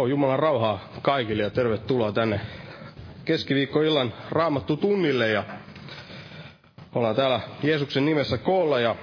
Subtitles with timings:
[0.00, 2.40] Joo, Jumalan rauhaa kaikille ja tervetuloa tänne
[3.24, 5.44] keskiviikkoillan raamattu tunnille ja
[6.94, 8.96] ollaan täällä Jeesuksen nimessä koolla ja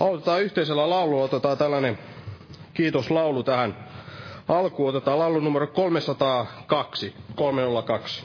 [0.00, 1.98] autetaan yhteisellä laululla, otetaan tällainen
[2.74, 3.76] kiitoslaulu tähän
[4.48, 8.24] alkuun, otetaan laulu numero 302, 302.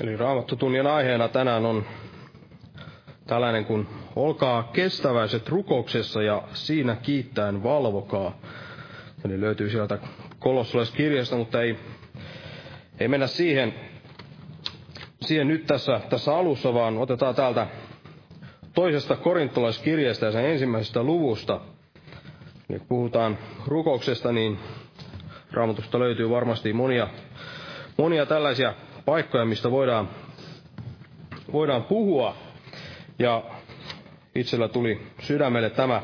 [0.00, 1.84] Eli raamattotunnin aiheena tänään on
[3.26, 8.38] tällainen kuin olkaa kestäväiset rukouksessa ja siinä kiittäen valvokaa.
[9.24, 9.98] Eli löytyy sieltä
[10.38, 11.76] kolossalaiskirjasta, mutta ei,
[13.00, 13.74] ei mennä siihen,
[15.20, 17.66] siihen nyt tässä, tässä alussa, vaan otetaan täältä
[18.74, 21.60] toisesta korintolaiskirjasta ja sen ensimmäisestä luvusta.
[22.68, 24.58] Niin puhutaan rukouksesta, niin
[25.52, 27.08] raamatusta löytyy varmasti monia,
[27.98, 28.74] monia tällaisia
[29.10, 30.08] paikkoja, mistä voidaan,
[31.52, 32.36] voidaan puhua.
[33.18, 33.42] Ja
[34.34, 36.02] itsellä tuli sydämelle tämä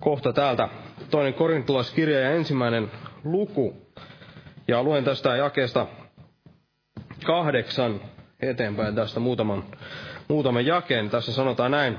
[0.00, 0.68] kohta täältä,
[1.10, 2.90] toinen korintolaiskirja ja ensimmäinen
[3.24, 3.76] luku.
[4.68, 5.86] Ja luen tästä jakeesta
[7.24, 8.00] kahdeksan
[8.40, 9.64] eteenpäin tästä muutaman,
[10.28, 11.10] muutaman jakeen.
[11.10, 11.98] Tässä sanotaan näin.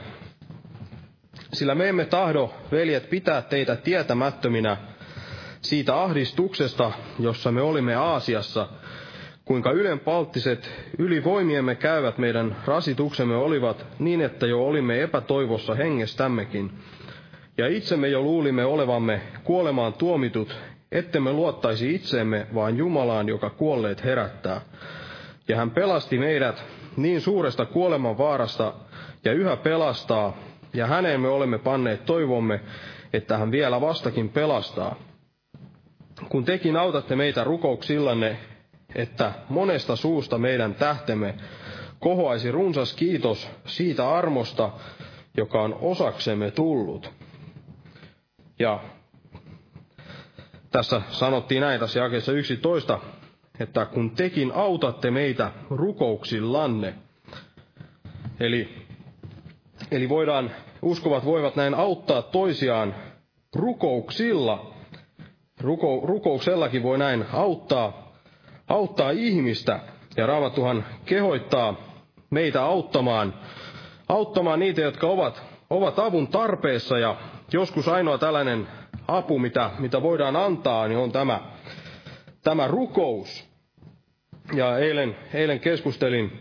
[1.53, 4.77] Sillä me emme tahdo, veljet, pitää teitä tietämättöminä
[5.61, 8.67] siitä ahdistuksesta, jossa me olimme Aasiassa–
[9.45, 16.71] kuinka ylenpalttiset ylivoimiemme käyvät meidän rasituksemme olivat niin, että jo olimme epätoivossa hengestämmekin.
[17.57, 20.55] Ja itsemme jo luulimme olevamme kuolemaan tuomitut,
[20.91, 24.61] ettemme luottaisi itseemme, vaan Jumalaan, joka kuolleet herättää.
[25.47, 26.63] Ja hän pelasti meidät
[26.97, 28.73] niin suuresta kuoleman vaarasta
[29.25, 30.37] ja yhä pelastaa,
[30.73, 32.59] ja häneen me olemme panneet toivomme,
[33.13, 34.95] että hän vielä vastakin pelastaa.
[36.29, 38.37] Kun tekin autatte meitä rukouksillanne
[38.95, 41.35] että monesta suusta meidän tähtemme
[41.99, 44.71] kohoaisi runsas kiitos siitä armosta,
[45.37, 47.11] joka on osaksemme tullut.
[48.59, 48.79] Ja
[50.71, 52.99] tässä sanottiin näin tässä jakeessa 11,
[53.59, 56.93] että kun tekin autatte meitä rukouksillanne.
[58.39, 58.75] Eli,
[59.91, 62.95] eli voidaan, uskovat voivat näin auttaa toisiaan
[63.55, 64.73] rukouksilla.
[65.61, 68.02] Ruko, rukouksellakin voi näin auttaa,
[68.67, 69.79] auttaa ihmistä.
[70.17, 71.75] Ja Raamattuhan kehoittaa
[72.29, 73.33] meitä auttamaan,
[74.09, 76.97] auttamaan niitä, jotka ovat, ovat avun tarpeessa.
[76.99, 77.15] Ja
[77.53, 78.67] joskus ainoa tällainen
[79.07, 81.39] apu, mitä, mitä voidaan antaa, niin on tämä,
[82.43, 83.53] tämä rukous.
[84.53, 86.39] Ja eilen, eilen keskustelin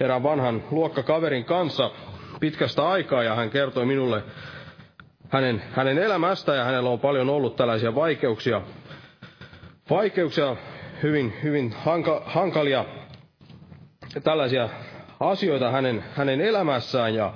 [0.00, 1.90] erään vanhan luokkakaverin kanssa
[2.40, 4.22] pitkästä aikaa, ja hän kertoi minulle
[5.28, 8.62] hänen, hänen elämästä, ja hänellä on paljon ollut tällaisia vaikeuksia,
[9.90, 10.56] vaikeuksia
[11.02, 12.84] hyvin, hyvin hanka, hankalia
[14.24, 14.68] tällaisia
[15.20, 17.34] asioita hänen, hänen elämässään, ja,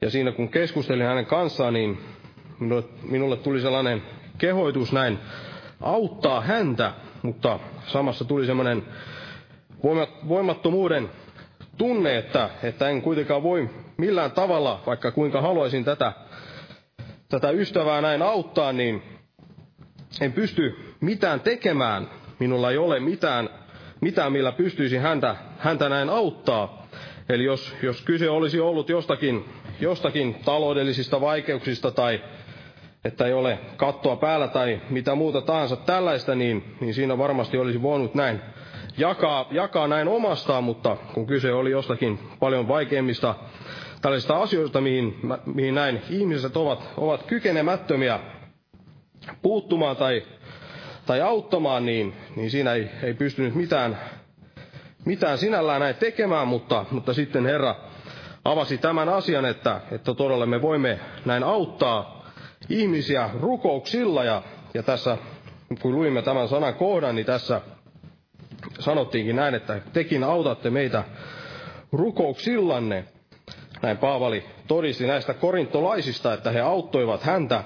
[0.00, 1.98] ja siinä kun keskustelin hänen kanssaan, niin
[2.60, 4.02] minulle, minulle tuli sellainen
[4.38, 5.18] kehoitus näin
[5.80, 8.82] auttaa häntä, mutta samassa tuli semmoinen
[10.28, 11.10] voimattomuuden
[11.78, 16.12] tunne, että, että en kuitenkaan voi millään tavalla, vaikka kuinka haluaisin tätä,
[17.28, 19.02] tätä ystävää näin auttaa, niin
[20.20, 22.08] en pysty mitään tekemään.
[22.40, 23.48] Minulla ei ole mitään,
[24.00, 26.86] mitään millä pystyisi häntä, häntä näin auttaa.
[27.28, 29.44] Eli jos, jos kyse olisi ollut jostakin,
[29.80, 32.20] jostakin taloudellisista vaikeuksista tai
[33.04, 37.82] että ei ole kattoa päällä tai mitä muuta tahansa tällaista, niin, niin siinä varmasti olisi
[37.82, 38.40] voinut näin
[38.98, 43.34] jakaa, jakaa näin omastaan, mutta kun kyse oli jostakin paljon vaikeimmista
[44.02, 45.16] tällaisista asioista, mihin,
[45.54, 48.20] mihin näin ihmiset ovat, ovat kykenemättömiä
[49.42, 50.22] puuttumaan tai,
[51.06, 53.98] tai auttamaan, niin, niin siinä ei, ei pystynyt mitään,
[55.04, 57.76] mitään sinällään näin tekemään, mutta, mutta sitten Herra
[58.44, 62.26] avasi tämän asian, että, että todella me voimme näin auttaa
[62.68, 64.42] ihmisiä rukouksilla ja,
[64.74, 65.18] ja tässä
[65.82, 67.60] kun luimme tämän sanan kohdan, niin tässä
[68.78, 71.04] sanottiinkin näin, että tekin autatte meitä
[71.92, 73.04] rukouksillanne.
[73.82, 77.64] Näin Paavali todisti näistä korintolaisista, että he auttoivat häntä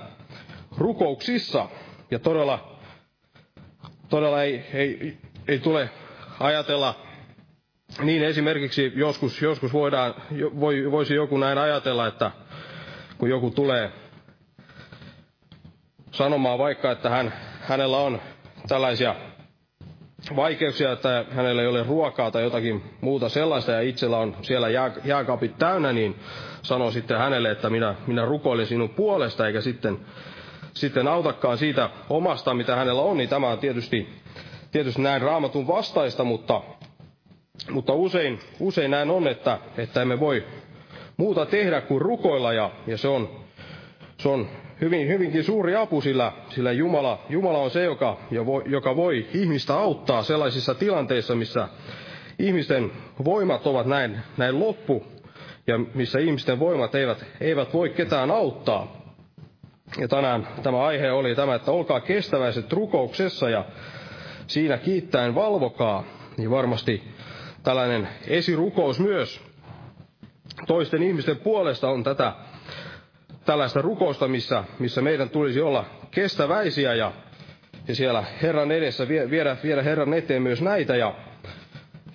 [0.79, 1.69] rukouksissa.
[2.11, 2.74] Ja todella,
[4.09, 5.17] todella ei, ei,
[5.49, 5.91] ei tule
[6.41, 6.95] ajatella
[8.03, 8.25] niin.
[8.25, 10.15] Esimerkiksi joskus, joskus voidaan,
[10.61, 12.31] voi, voisi joku näin ajatella, että
[13.19, 13.91] kun joku tulee
[16.11, 18.21] sanomaan vaikka, että hän, hänellä on
[18.69, 19.15] tällaisia
[20.37, 24.93] vaikeuksia, että hänellä ei ole ruokaa tai jotakin muuta sellaista ja itsellä on siellä jää,
[25.05, 26.17] jääkaapit täynnä, niin
[26.63, 29.99] sanoo sitten hänelle, että minä, minä rukoilen sinun puolesta, eikä sitten,
[30.75, 34.09] sitten autakaan siitä omasta, mitä hänellä on, niin tämä on tietysti,
[34.73, 36.63] tietysti näin raamatun vastaista, mutta,
[37.71, 40.45] mutta usein, usein näin on, että, että emme voi
[41.17, 43.29] muuta tehdä kuin rukoilla ja, ja se on,
[44.19, 44.49] se on
[44.81, 48.17] hyvin, hyvinkin suuri apu, sillä, sillä Jumala, Jumala on se, joka,
[48.67, 51.69] joka voi ihmistä auttaa sellaisissa tilanteissa, missä
[52.39, 52.93] ihmisten
[53.25, 55.05] voimat ovat näin, näin loppu,
[55.67, 59.04] ja missä ihmisten voimat eivät, eivät voi ketään auttaa.
[59.99, 63.65] Ja tänään tämä aihe oli tämä, että olkaa kestäväiset rukouksessa ja
[64.47, 66.05] siinä kiittäen valvokaa,
[66.37, 67.03] niin varmasti
[67.63, 69.41] tällainen esirukous myös
[70.67, 72.33] toisten ihmisten puolesta on tätä
[73.45, 77.13] tällaista rukousta, missä, missä meidän tulisi olla kestäväisiä ja,
[77.89, 80.97] ja siellä Herran edessä viedä, viedä Herran eteen myös näitä.
[80.97, 81.15] Ja,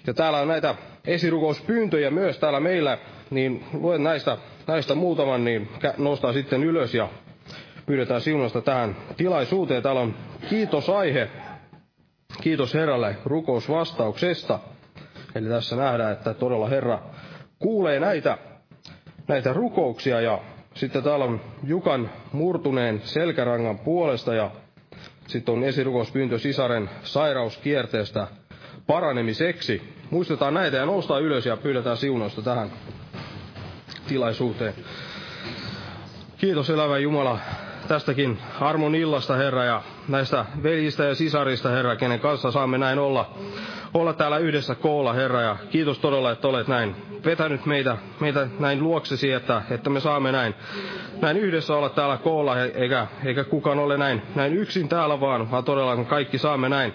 [0.07, 0.75] ja täällä on näitä
[1.07, 2.97] esirukouspyyntöjä myös täällä meillä,
[3.29, 7.09] niin luen näistä, näistä muutaman, niin nostaa sitten ylös ja
[7.89, 9.83] pyydetään siunasta tähän tilaisuuteen.
[9.83, 10.15] Täällä on
[10.49, 11.29] kiitosaihe.
[12.41, 14.59] Kiitos Herralle rukousvastauksesta.
[15.35, 16.99] Eli tässä nähdään, että todella Herra
[17.59, 18.37] kuulee näitä,
[19.27, 20.39] näitä rukouksia ja
[20.73, 24.51] sitten täällä on Jukan murtuneen selkärangan puolesta ja
[25.27, 28.27] sitten on esirukouspyyntö sisaren sairauskierteestä
[28.87, 29.81] paranemiseksi.
[30.09, 32.71] Muistetaan näitä ja noustaan ylös ja pyydetään siunausta tähän
[34.07, 34.73] tilaisuuteen.
[36.37, 37.39] Kiitos elävä Jumala
[37.89, 43.31] tästäkin armon illasta, Herra, ja näistä veljistä ja sisarista, Herra, kenen kanssa saamme näin olla,
[44.01, 48.83] olla täällä yhdessä koolla, Herra, ja kiitos todella, että olet näin vetänyt meitä, meitä näin
[48.83, 50.55] luoksesi, että, että me saamme näin,
[51.21, 55.63] näin yhdessä olla täällä koolla, eikä, eikä kukaan ole näin, näin yksin täällä vaan, vaan
[55.63, 56.93] todella kaikki saamme näin.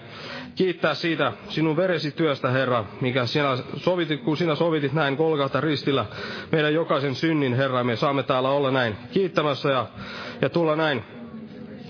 [0.55, 6.05] Kiittää siitä sinun veresi työstä, Herra, mikä sinä sovitit, kun sinä sovitit näin kolkalta ristillä
[6.51, 9.87] meidän jokaisen synnin, Herra, me saamme täällä olla näin kiittämässä ja,
[10.41, 11.03] ja tulla näin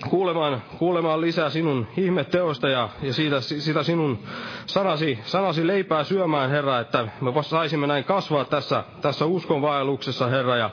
[0.09, 4.19] kuulemaan, kuulemaan lisää sinun ihmetteosta ja, ja siitä, sitä sinun
[4.65, 10.55] sanasi, sanasi leipää syömään, Herra, että me saisimme näin kasvaa tässä, tässä uskonvaelluksessa, Herra.
[10.57, 10.69] Ja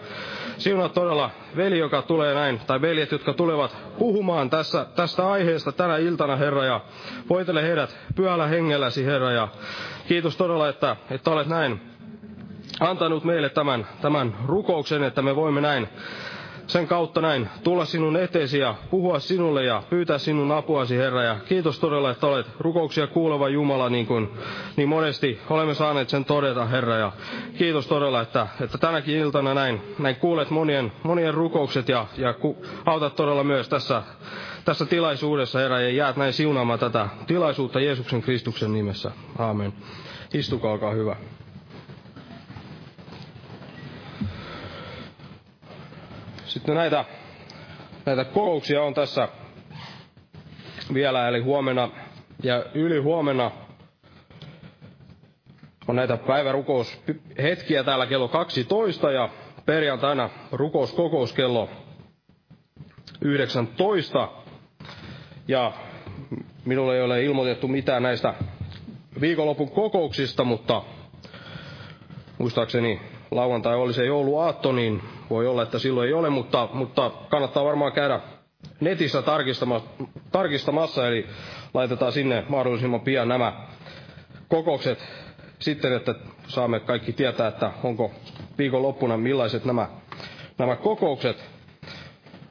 [0.59, 5.97] sinua todella veli, joka tulee näin, tai veljet, jotka tulevat puhumaan tässä, tästä aiheesta tänä
[5.97, 6.81] iltana, Herra, ja
[7.31, 9.49] voitele heidät pyhällä hengelläsi, Herra, ja
[10.09, 11.81] kiitos todella, että, että olet näin
[12.81, 15.89] antanut meille tämän, tämän rukouksen, että me voimme näin
[16.67, 21.23] sen kautta näin tulla sinun eteesi ja puhua sinulle ja pyytää sinun apuasi, Herra.
[21.23, 24.29] Ja kiitos todella, että olet rukouksia kuuleva Jumala, niin kuin
[24.77, 26.97] niin monesti olemme saaneet sen todeta, Herra.
[26.97, 27.13] Ja
[27.59, 32.57] kiitos todella, että, että tänäkin iltana näin, näin kuulet monien, monien rukoukset ja, ja ku,
[32.87, 34.03] autat todella myös tässä,
[34.65, 39.11] tässä tilaisuudessa, Herra, ja jäät näin siunaamaan tätä tilaisuutta Jeesuksen Kristuksen nimessä.
[39.39, 39.73] Aamen.
[40.35, 41.17] Istukaa, olkaa hyvä.
[46.53, 47.05] Sitten näitä,
[48.07, 49.29] näitä kokouksia on tässä
[50.95, 51.89] vielä, eli huomenna
[52.43, 53.51] ja yli huomenna
[55.89, 59.29] on näitä päivärukoushetkiä täällä kello 12 ja
[59.67, 61.69] perjantaina rukouskokous kello
[63.21, 64.29] 19.
[65.49, 65.73] Ja
[66.65, 68.35] minulle ei ole ilmoitettu mitään näistä
[69.21, 70.83] viikonlopun kokouksista, mutta
[72.39, 77.65] muistaakseni lauantai oli se jouluaatto, niin voi olla, että silloin ei ole, mutta, mutta kannattaa
[77.65, 78.21] varmaan käydä
[78.81, 79.23] netissä
[80.33, 81.27] tarkistamassa, eli
[81.75, 83.53] laitetaan sinne mahdollisimman pian nämä
[84.49, 84.99] kokoukset
[85.59, 86.15] sitten, että
[86.49, 88.11] saamme kaikki tietää, että onko
[88.59, 89.89] viikonloppuna millaiset nämä,
[90.59, 91.45] nämä kokoukset.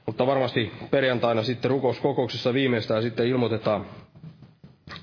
[0.05, 3.85] Mutta varmasti perjantaina sitten rukouskokouksessa viimeistään sitten ilmoitetaan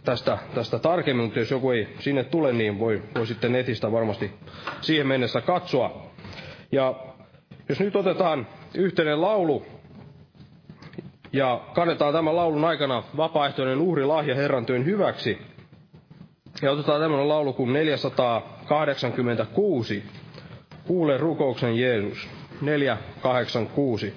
[0.05, 4.33] tästä, tästä tarkemmin, mutta jos joku ei sinne tule, niin voi, voi sitten netistä varmasti
[4.81, 6.07] siihen mennessä katsoa.
[6.73, 6.95] Ja
[7.69, 9.67] jos nyt otetaan yhteinen laulu
[11.33, 15.39] ja kannetaan tämän laulun aikana vapaaehtoinen uhrilahja Herran työn hyväksi,
[16.63, 20.05] ja otetaan tämmöinen laulu kuin 486.
[20.87, 22.29] Kuule rukouksen Jeesus.
[22.61, 24.15] 486.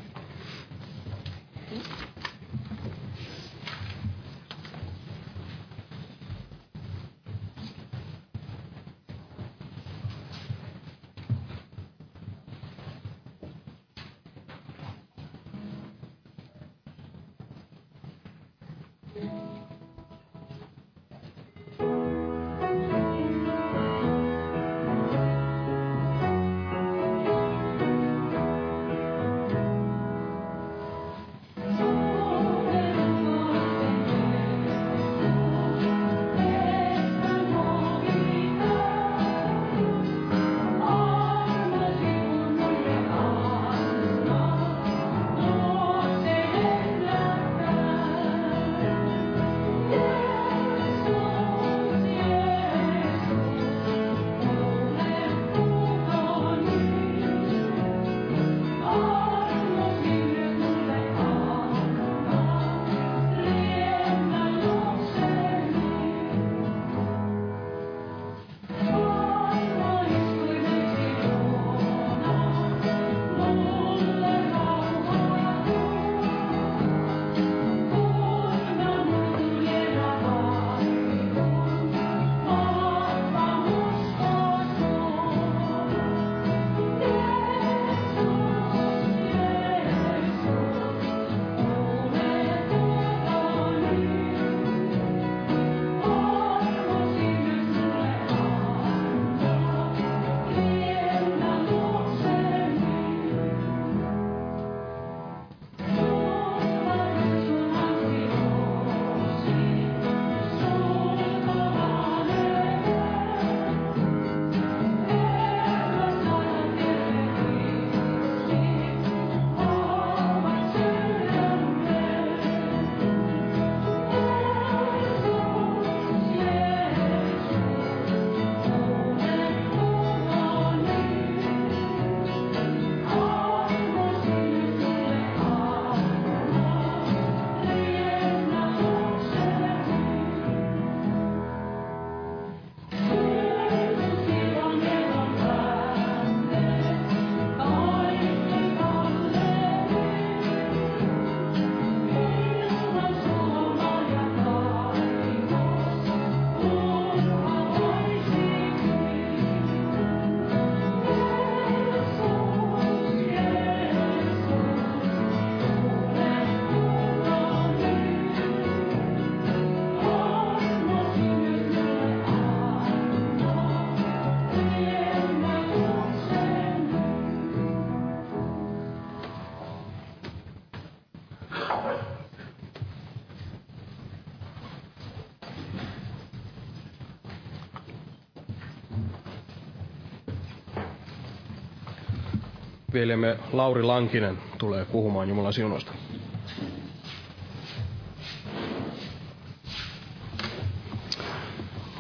[193.02, 195.92] veljemme Lauri Lankinen tulee puhumaan Jumalan siunoista.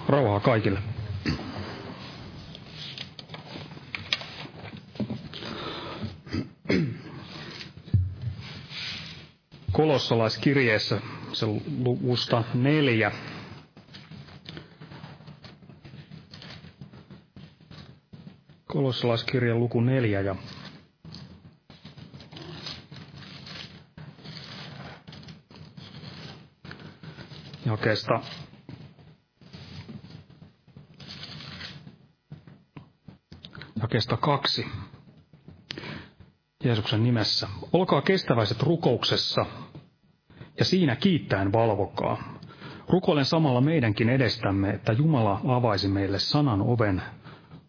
[0.07, 0.79] Rauhaa kaikille.
[9.71, 11.01] Kolossalaiskirjeessä
[11.33, 11.45] se
[11.83, 13.11] luvusta neljä.
[18.67, 20.35] Kolossalaiskirjan luku neljä ja
[27.65, 28.19] jakeesta
[33.81, 34.67] jakeesta kaksi.
[36.63, 37.47] Jeesuksen nimessä.
[37.73, 39.45] Olkaa kestäväiset rukouksessa
[40.59, 42.39] ja siinä kiittäen valvokaa.
[42.89, 47.01] Rukoilen samalla meidänkin edestämme, että Jumala avaisi meille sanan oven,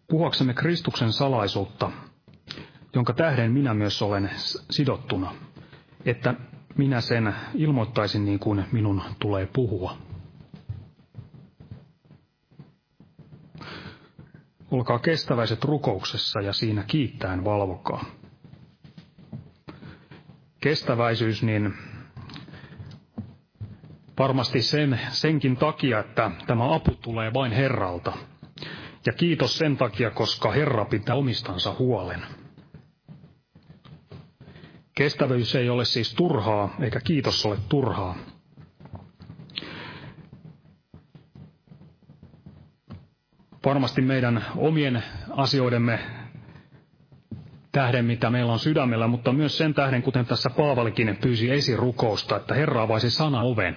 [0.07, 1.91] puhaksemme Kristuksen salaisuutta,
[2.95, 4.29] jonka tähden minä myös olen
[4.69, 5.35] sidottuna,
[6.05, 6.33] että
[6.77, 9.97] minä sen ilmoittaisin niin kuin minun tulee puhua.
[14.71, 18.05] Olkaa kestäväiset rukouksessa ja siinä kiittäen valvokaa.
[20.59, 21.73] Kestäväisyys, niin
[24.19, 28.13] varmasti sen, senkin takia, että tämä apu tulee vain Herralta.
[29.05, 32.21] Ja kiitos sen takia, koska Herra pitää omistansa huolen.
[34.95, 38.15] Kestävyys ei ole siis turhaa, eikä kiitos ole turhaa.
[43.65, 45.99] Varmasti meidän omien asioidemme
[47.71, 52.53] tähden, mitä meillä on sydämellä, mutta myös sen tähden, kuten tässä Paavalikin pyysi esirukousta, että
[52.53, 53.75] Herra avaisi sana oven.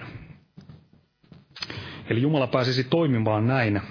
[2.09, 3.81] Eli Jumala pääsisi toimimaan näin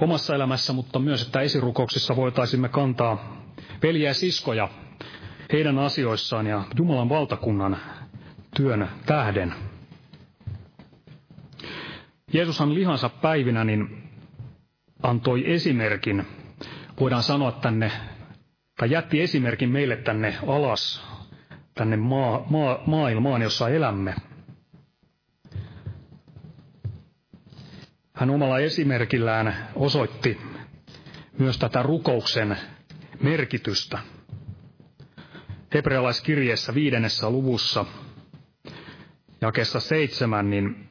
[0.00, 3.42] omassa elämässä, mutta myös, että esirukouksissa voitaisimme kantaa
[3.82, 4.68] veljiä ja siskoja
[5.52, 7.76] heidän asioissaan ja Jumalan valtakunnan
[8.56, 9.54] työn tähden.
[12.32, 14.08] Jeesushan lihansa päivinä niin
[15.02, 16.26] antoi esimerkin,
[17.00, 17.92] voidaan sanoa tänne,
[18.76, 21.04] tai jätti esimerkin meille tänne alas,
[21.74, 24.14] tänne maa, maa, maailmaan, jossa elämme.
[28.14, 30.40] Hän omalla esimerkillään osoitti
[31.38, 32.56] myös tätä rukouksen
[33.22, 33.98] merkitystä.
[35.74, 37.84] Hebrealaiskirjeessä viidennessä luvussa,
[39.40, 40.88] jakessa seitsemän, niin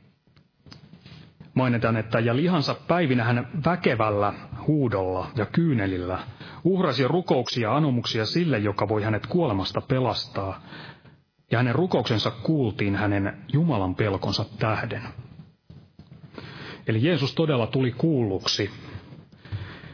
[1.54, 4.34] mainitaan, että ja lihansa päivinä hän väkevällä
[4.68, 6.20] huudolla ja kyynelillä
[6.64, 10.62] uhrasi rukouksia ja anomuksia sille, joka voi hänet kuolemasta pelastaa,
[11.52, 15.04] ja hänen rukouksensa kuultiin hänen Jumalan pelkonsa tähden.
[16.88, 18.72] Eli Jeesus todella tuli kuulluksi.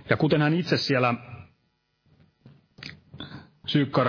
[0.09, 1.13] Ja kuten hän itse siellä
[3.67, 4.07] Syykkar,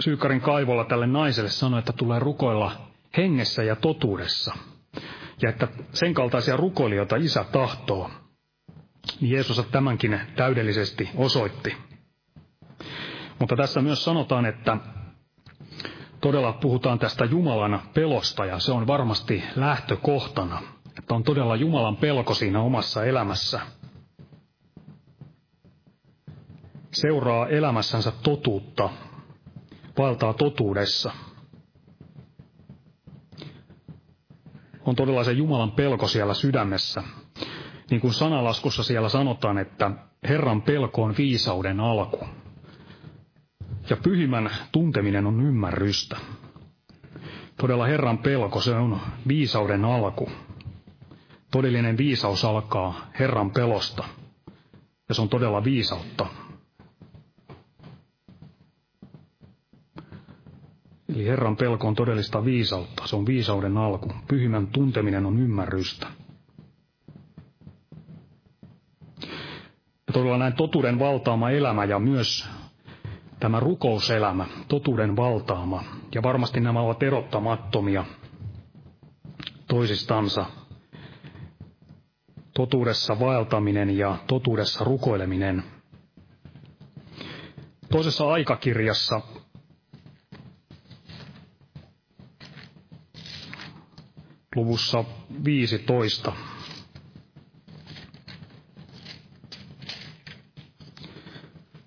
[0.00, 2.72] Syykkarin kaivolla tälle naiselle sanoi, että tulee rukoilla
[3.16, 4.54] hengessä ja totuudessa.
[5.42, 8.10] Ja että sen kaltaisia rukoilijoita isä tahtoo.
[9.20, 11.76] Niin Jeesus tämänkin täydellisesti osoitti.
[13.38, 14.76] Mutta tässä myös sanotaan, että
[16.20, 20.62] todella puhutaan tästä Jumalan pelosta ja se on varmasti lähtökohtana–
[20.98, 23.60] että on todella Jumalan pelko siinä omassa elämässä.
[26.92, 28.90] Seuraa elämässänsä totuutta,
[29.98, 31.12] valtaa totuudessa.
[34.84, 37.02] On todella se Jumalan pelko siellä sydämessä.
[37.90, 39.90] Niin kuin sanalaskussa siellä sanotaan, että
[40.28, 42.26] Herran pelko on viisauden alku.
[43.90, 46.16] Ja pyhimän tunteminen on ymmärrystä.
[47.56, 50.30] Todella Herran pelko, se on viisauden alku.
[51.50, 54.04] Todellinen viisaus alkaa Herran pelosta,
[55.08, 56.26] ja se on todella viisautta.
[61.14, 64.12] Eli Herran pelko on todellista viisautta, se on viisauden alku.
[64.28, 66.06] Pyhimän tunteminen on ymmärrystä.
[70.06, 72.48] Ja todella näin totuuden valtaama elämä ja myös
[73.40, 75.84] tämä rukouselämä, totuuden valtaama.
[76.14, 78.04] Ja varmasti nämä ovat erottamattomia
[79.68, 80.46] toisistansa
[82.54, 85.62] totuudessa vaeltaminen ja totuudessa rukoileminen.
[87.90, 89.20] Toisessa aikakirjassa
[94.54, 95.04] luvussa
[95.44, 96.32] 15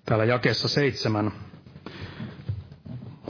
[0.04, 1.32] täällä jakessa seitsemän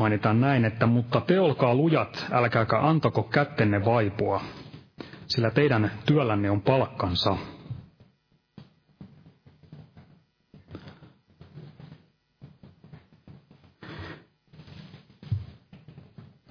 [0.01, 4.40] mainitaan näin, että mutta te olkaa lujat, älkääkä antako kättenne vaipua,
[5.27, 7.37] sillä teidän työllänne on palkkansa.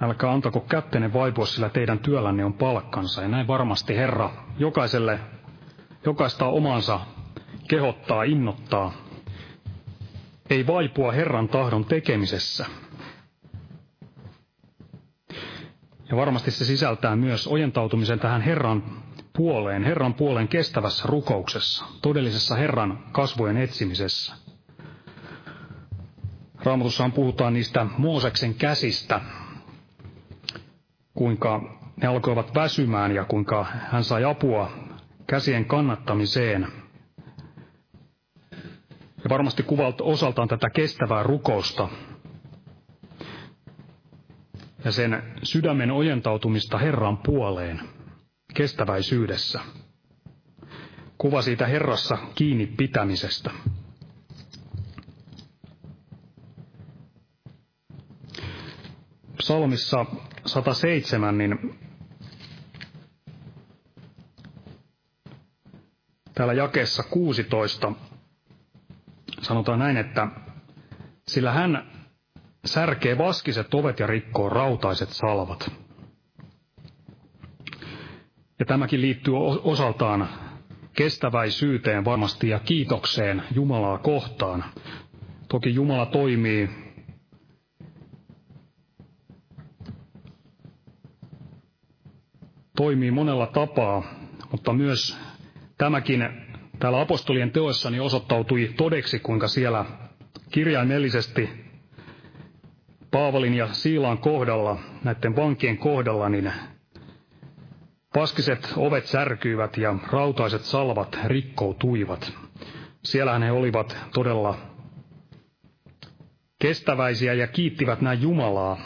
[0.08, 3.22] Älkää antako kättene vaipua, sillä teidän työllänne on palkkansa.
[3.22, 5.20] Ja näin varmasti Herra jokaiselle,
[6.06, 7.00] jokaista omansa
[7.68, 8.94] kehottaa, innottaa.
[10.50, 12.66] Ei vaipua Herran tahdon tekemisessä.
[16.10, 18.84] Ja varmasti se sisältää myös ojentautumisen tähän Herran
[19.34, 24.36] puoleen, Herran puoleen kestävässä rukouksessa, todellisessa Herran kasvojen etsimisessä.
[26.64, 29.22] Raamatussahan puhutaan niistä Mooseksen käsistä,
[31.18, 31.62] kuinka
[32.02, 34.72] ne alkoivat väsymään ja kuinka hän sai apua
[35.28, 36.68] käsien kannattamiseen.
[39.24, 41.88] Ja varmasti kuvalta osaltaan tätä kestävää rukousta
[44.86, 47.82] ja sen sydämen ojentautumista Herran puoleen
[48.54, 49.60] kestäväisyydessä.
[51.18, 53.52] Kuva siitä Herrassa kiinni pitämisestä.
[59.38, 60.06] Psalmissa
[60.48, 61.80] 107, niin
[66.34, 67.92] täällä jakeessa 16
[69.42, 70.28] sanotaan näin, että
[71.28, 71.92] sillä hän
[72.66, 75.72] särkee vaskiset ovet ja rikkoo rautaiset salvat.
[78.60, 79.34] Ja tämäkin liittyy
[79.64, 80.30] osaltaan
[80.94, 84.64] kestäväisyyteen varmasti ja kiitokseen Jumalaa kohtaan.
[85.48, 86.87] Toki Jumala toimii
[92.78, 94.04] toimii monella tapaa,
[94.52, 95.18] mutta myös
[95.78, 96.30] tämäkin
[96.80, 99.86] täällä apostolien teoissa niin osoittautui todeksi, kuinka siellä
[100.52, 101.50] kirjaimellisesti
[103.12, 106.54] Paavalin ja Siilaan kohdalla, näiden vankien kohdalla, niin
[108.14, 112.34] paskiset ovet särkyivät ja rautaiset salvat rikkoutuivat.
[113.04, 114.58] Siellähän he olivat todella
[116.60, 118.78] kestäväisiä ja kiittivät näin Jumalaa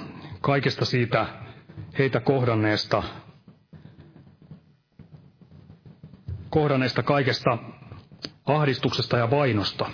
[0.42, 1.26] kaikesta siitä
[1.98, 3.04] heitä kohdanneesta
[6.52, 7.58] kohdanneesta kaikesta
[8.46, 9.90] ahdistuksesta ja vainosta.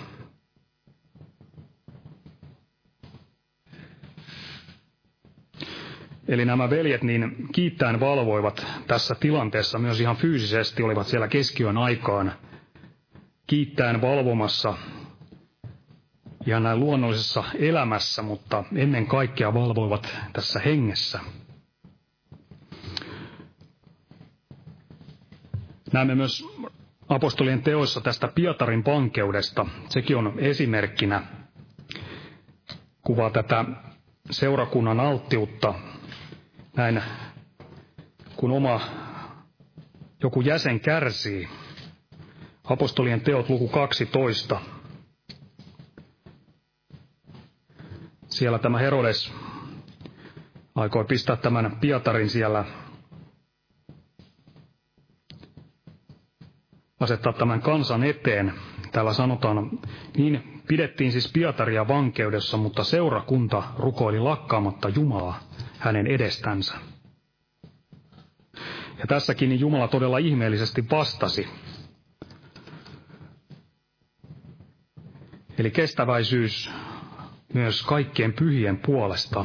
[6.28, 12.32] Eli nämä veljet niin kiittäen valvoivat tässä tilanteessa myös ihan fyysisesti, olivat siellä keskiön aikaan
[13.46, 14.74] kiittäen valvomassa
[16.46, 21.20] ihan näin luonnollisessa elämässä, mutta ennen kaikkea valvoivat tässä hengessä.
[25.92, 26.44] Näemme myös
[27.08, 29.66] apostolien teoissa tästä Pietarin vankeudesta.
[29.88, 31.22] Sekin on esimerkkinä
[33.02, 33.64] kuvaa tätä
[34.30, 35.74] seurakunnan alttiutta.
[36.76, 37.02] Näin
[38.36, 38.80] kun oma
[40.22, 41.48] joku jäsen kärsii.
[42.64, 44.60] Apostolien teot luku 12.
[48.26, 49.32] Siellä tämä Herodes
[50.74, 52.64] aikoi pistää tämän Pietarin siellä
[57.00, 58.52] asettaa tämän kansan eteen.
[58.92, 59.70] Täällä sanotaan,
[60.16, 65.40] niin pidettiin siis Pietaria vankeudessa, mutta seurakunta rukoili lakkaamatta Jumalaa
[65.78, 66.74] hänen edestänsä.
[68.98, 71.48] Ja tässäkin niin Jumala todella ihmeellisesti vastasi.
[75.58, 76.70] Eli kestäväisyys
[77.54, 79.44] myös kaikkien pyhien puolesta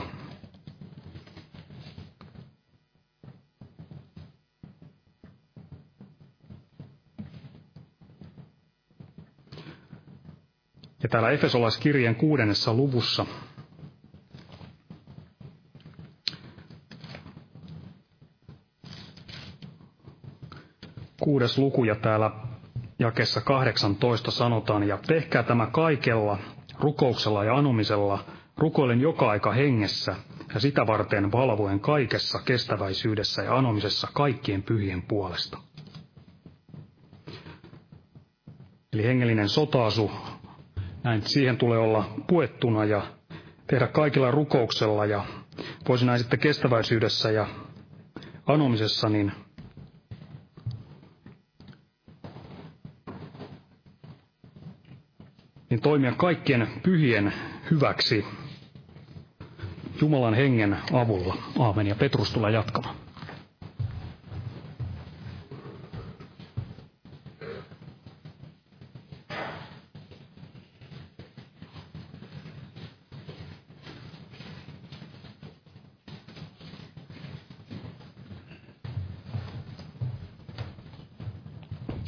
[11.03, 13.25] Ja täällä Efesolaiskirjeen kuudennessa luvussa
[21.23, 22.31] kuudes luku ja täällä
[22.99, 26.37] jakessa 18 sanotaan, ja tehkää tämä kaikella,
[26.79, 28.25] rukouksella ja anomisella,
[28.57, 30.15] rukoilen joka aika hengessä,
[30.53, 35.57] ja sitä varten valvoen kaikessa kestäväisyydessä ja anomisessa kaikkien pyhien puolesta.
[38.93, 40.11] Eli hengellinen sotaasu
[41.03, 43.01] näin siihen tulee olla puettuna ja
[43.67, 45.25] tehdä kaikilla rukouksella ja
[45.87, 47.47] voisi näin sitten kestäväisyydessä ja
[48.45, 49.31] anomisessa niin
[55.69, 57.33] niin toimia kaikkien pyhien
[57.71, 58.25] hyväksi
[60.01, 61.37] Jumalan hengen avulla.
[61.59, 61.87] Aamen.
[61.87, 62.95] Ja Petrus tulee jatkamaan.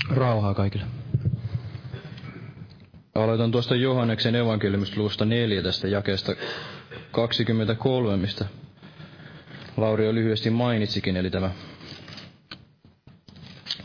[0.09, 0.85] Rauhaa kaikille.
[3.15, 6.35] Aloitan tuosta Johanneksen evankeliumista luvusta 4 tästä jakeesta
[7.11, 8.45] 23, mistä
[9.77, 11.51] Lauri jo lyhyesti mainitsikin, eli tämä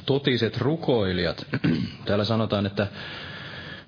[0.07, 1.47] totiset rukoilijat.
[2.07, 2.87] Täällä sanotaan, että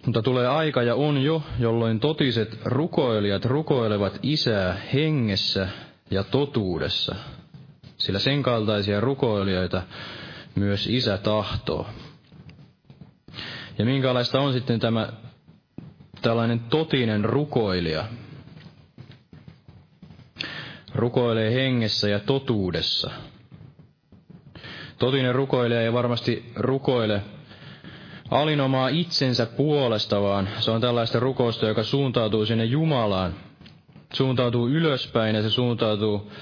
[0.07, 5.69] mutta tulee aika ja on jo, jolloin totiset rukoilijat rukoilevat isää hengessä
[6.11, 7.15] ja totuudessa.
[7.97, 9.83] Sillä sen kaltaisia rukoilijoita
[10.55, 11.87] myös isä tahtoo.
[13.79, 15.09] Ja minkälaista on sitten tämä
[16.23, 18.05] tällainen totinen rukoilija?
[20.95, 23.11] Rukoilee hengessä ja totuudessa.
[24.99, 27.23] Totinen rukoilija ei varmasti rukoile
[28.31, 33.35] alinomaa itsensä puolesta, vaan se on tällaista rukousta, joka suuntautuu sinne Jumalaan.
[34.13, 36.33] Suuntautuu ylöspäin ja se suuntautuu,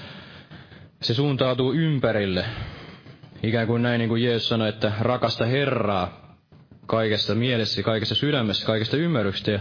[1.01, 2.45] se suuntautuu ympärille.
[3.43, 6.20] Ikään kuin näin niin kuin Jeesus sanoi, että rakasta Herraa
[6.85, 9.59] kaikesta mielessä, kaikesta sydämessä, kaikesta ymmärryksestä ja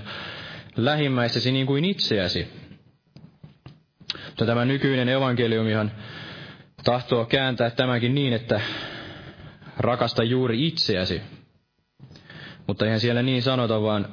[0.76, 2.48] lähimmäistäsi niin kuin itseäsi.
[4.26, 5.92] Mutta tämä nykyinen evankeliumihan
[6.84, 8.60] tahtoo kääntää tämänkin niin, että
[9.78, 11.22] rakasta juuri itseäsi.
[12.66, 14.08] Mutta eihän siellä niin sanota, vaan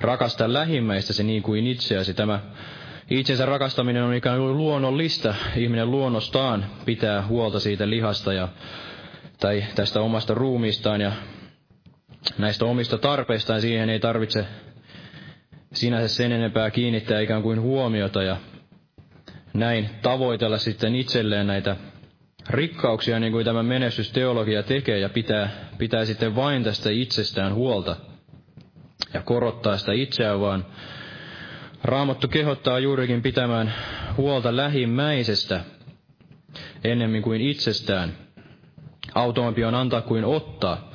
[0.00, 2.14] rakasta lähimmäistäsi niin kuin itseäsi.
[2.14, 2.40] Tämä
[3.10, 5.34] itsensä rakastaminen on ikään kuin luonnollista.
[5.56, 8.48] Ihminen luonnostaan pitää huolta siitä lihasta ja,
[9.40, 11.12] tai tästä omasta ruumiistaan ja
[12.38, 13.60] näistä omista tarpeistaan.
[13.60, 14.46] Siihen ei tarvitse
[15.72, 18.36] sinänsä sen enempää kiinnittää ikään kuin huomiota ja
[19.54, 21.76] näin tavoitella sitten itselleen näitä
[22.50, 27.96] rikkauksia, niin kuin tämä menestysteologia tekee, ja pitää, pitää sitten vain tästä itsestään huolta
[29.14, 30.66] ja korottaa sitä itseään, vaan
[31.84, 33.74] Raamattu kehottaa juurikin pitämään
[34.16, 35.60] huolta lähimmäisestä
[36.84, 38.12] ennemmin kuin itsestään.
[39.14, 40.87] Automampi on antaa kuin ottaa.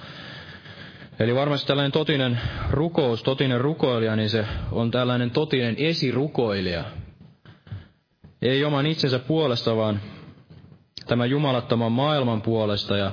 [1.24, 6.84] Eli varmasti tällainen totinen rukous, totinen rukoilija, niin se on tällainen totinen esirukoilija.
[8.42, 10.00] Ei oman itsensä puolesta, vaan
[11.08, 13.12] tämän jumalattoman maailman puolesta ja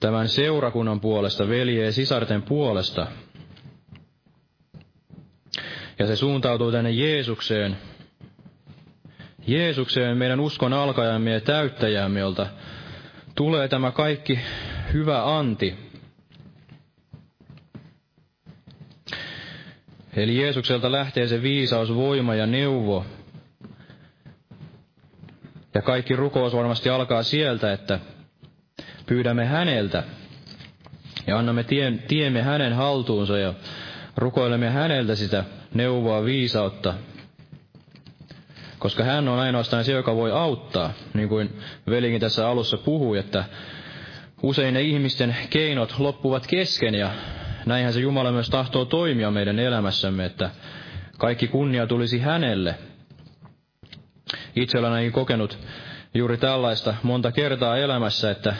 [0.00, 3.06] tämän seurakunnan puolesta, veljeä ja sisarten puolesta.
[5.98, 7.76] Ja se suuntautuu tänne Jeesukseen,
[9.46, 12.46] Jeesukseen, meidän uskon alkajamme ja täyttäjämme, jolta
[13.34, 14.38] tulee tämä kaikki
[14.92, 15.91] hyvä anti.
[20.16, 23.06] Eli Jeesukselta lähtee se viisaus, voima ja neuvo,
[25.74, 27.98] ja kaikki rukous varmasti alkaa sieltä, että
[29.06, 30.02] pyydämme häneltä
[31.26, 33.54] ja annamme tien, tiemme hänen haltuunsa ja
[34.16, 35.44] rukoilemme häneltä sitä
[35.74, 36.94] neuvoa viisautta,
[38.78, 41.58] koska hän on ainoastaan se, joka voi auttaa, niin kuin
[41.88, 43.44] velikin tässä alussa puhui, että
[44.42, 47.10] usein ne ihmisten keinot loppuvat kesken ja
[47.66, 50.50] näinhän se Jumala myös tahtoo toimia meidän elämässämme, että
[51.18, 52.74] kaikki kunnia tulisi hänelle–
[54.56, 55.58] itse olen ainakin kokenut
[56.14, 58.54] juuri tällaista monta kertaa elämässä, että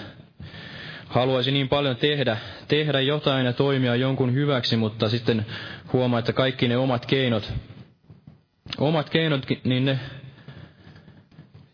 [1.07, 2.36] haluaisi niin paljon tehdä,
[2.68, 5.46] tehdä jotain ja toimia jonkun hyväksi, mutta sitten
[5.92, 7.53] huomaa, että kaikki ne omat keinot,
[8.78, 9.98] omat keinot, niin ne,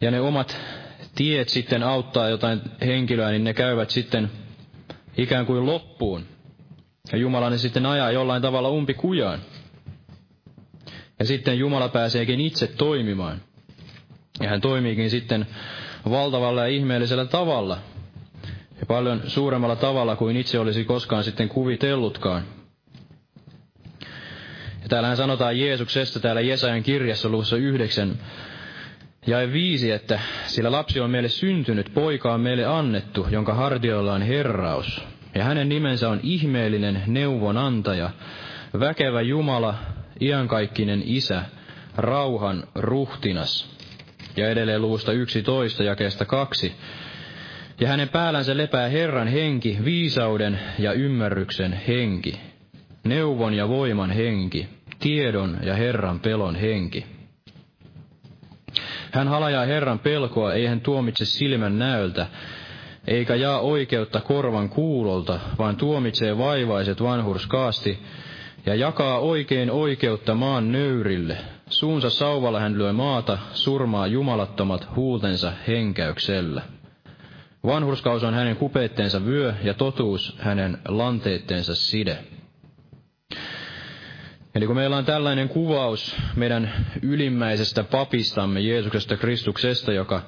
[0.00, 0.60] ja ne omat
[1.14, 4.30] tiet sitten auttaa jotain henkilöä, niin ne käyvät sitten
[5.16, 6.26] ikään kuin loppuun.
[7.12, 9.38] Ja Jumala ne sitten ajaa jollain tavalla umpikujaan.
[11.18, 13.40] Ja sitten Jumala pääseekin itse toimimaan.
[14.40, 15.46] Ja hän toimiikin sitten
[16.10, 17.78] valtavalla ja ihmeellisellä tavalla.
[18.80, 22.42] Ja paljon suuremmalla tavalla kuin itse olisi koskaan sitten kuvitellutkaan.
[24.82, 28.18] Ja täällähän sanotaan Jeesuksesta täällä Jesajan kirjassa luvussa yhdeksän
[29.26, 34.22] ja viisi, että sillä lapsi on meille syntynyt, poika on meille annettu, jonka hardioilla on
[34.22, 35.02] herraus.
[35.38, 38.10] Ja hänen nimensä on ihmeellinen neuvonantaja,
[38.80, 39.74] väkevä Jumala,
[40.20, 41.42] iankaikkinen Isä,
[41.96, 43.76] rauhan ruhtinas
[44.36, 46.72] ja edelleen luvusta 11 jakeesta 2.
[47.80, 52.40] Ja hänen päällänsä lepää Herran henki, viisauden ja ymmärryksen henki,
[53.04, 54.68] neuvon ja voiman henki,
[54.98, 57.06] tiedon ja Herran pelon henki.
[59.12, 62.26] Hän halajaa Herran pelkoa, ei hän tuomitse silmän näöltä,
[63.08, 67.98] eikä jaa oikeutta korvan kuulolta, vaan tuomitsee vaivaiset vanhurskaasti
[68.66, 71.36] ja jakaa oikein oikeutta maan nöyrille,
[71.70, 76.62] Suunsa sauvalla hän lyö maata, surmaa jumalattomat huultensa henkäyksellä.
[77.66, 82.18] Vanhurskaus on hänen kupeitteensa vyö ja totuus hänen lanteitteensa side.
[84.54, 90.22] Eli kun meillä on tällainen kuvaus meidän ylimmäisestä papistamme, Jeesuksesta Kristuksesta, joka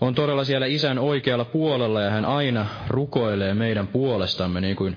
[0.00, 4.96] on todella siellä isän oikealla puolella ja hän aina rukoilee meidän puolestamme, niin kuin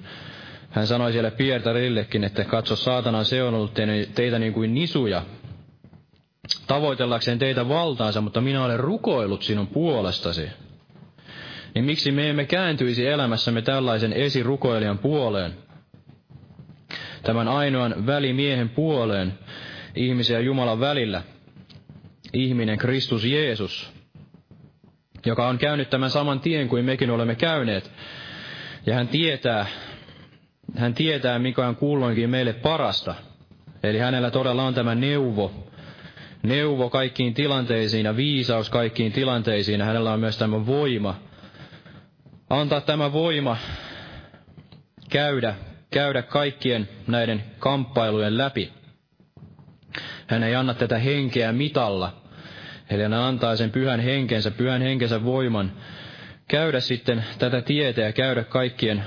[0.69, 3.73] hän sanoi siellä Pietarillekin, että katso saatanan seonut
[4.15, 5.21] teitä niin kuin nisuja
[6.67, 10.49] tavoitellakseen teitä valtaansa, mutta minä olen rukoillut sinun puolestasi.
[11.75, 15.53] Niin miksi me emme kääntyisi elämässämme tällaisen esirukoilijan puoleen?
[17.23, 19.33] Tämän ainoan välimiehen puoleen
[19.95, 21.21] ihmisen ja Jumalan välillä.
[22.33, 23.92] Ihminen Kristus Jeesus,
[25.25, 27.91] joka on käynyt tämän saman tien kuin mekin olemme käyneet.
[28.85, 29.65] Ja hän tietää,
[30.77, 33.15] hän tietää, mikä on kulloinkin meille parasta.
[33.83, 35.51] Eli hänellä todella on tämä neuvo,
[36.43, 39.79] neuvo kaikkiin tilanteisiin ja viisaus kaikkiin tilanteisiin.
[39.79, 41.15] Ja hänellä on myös tämä voima,
[42.49, 43.57] antaa tämä voima
[45.09, 45.55] käydä,
[45.91, 48.71] käydä kaikkien näiden kamppailujen läpi.
[50.27, 52.22] Hän ei anna tätä henkeä mitalla,
[52.89, 55.71] eli hän antaa sen pyhän henkensä, pyhän henkensä voiman
[56.47, 59.03] käydä sitten tätä tietä ja käydä kaikkien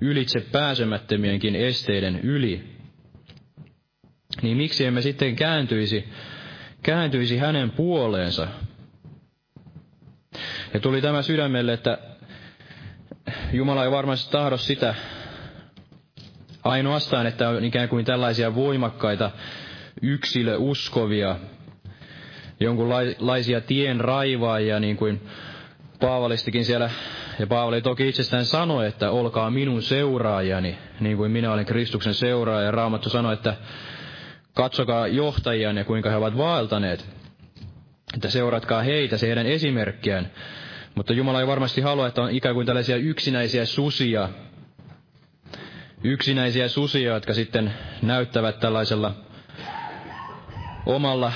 [0.00, 2.64] ylitse pääsemättömienkin esteiden yli.
[4.42, 6.08] Niin miksi emme sitten kääntyisi,
[6.82, 8.48] kääntyisi hänen puoleensa?
[10.74, 11.98] Ja tuli tämä sydämelle, että
[13.52, 14.94] Jumala ei varmasti tahdo sitä
[16.64, 19.30] ainoastaan, että on ikään kuin tällaisia voimakkaita
[20.02, 21.36] yksilöuskovia,
[22.60, 25.20] jonkunlaisia tien raivaajia, niin kuin
[26.00, 26.90] Paavalistikin siellä,
[27.38, 32.64] ja Paavali toki itsestään sanoi, että olkaa minun seuraajani, niin kuin minä olen Kristuksen seuraaja.
[32.64, 33.56] Ja Raamattu sanoi, että
[34.54, 37.06] katsokaa johtajia ja kuinka he ovat vaeltaneet,
[38.14, 40.30] että seuratkaa heitä, se heidän esimerkkiään.
[40.94, 44.28] Mutta Jumala ei varmasti halua, että on ikään kuin tällaisia yksinäisiä susia,
[46.04, 49.14] yksinäisiä susia, jotka sitten näyttävät tällaisella
[50.86, 51.32] omalla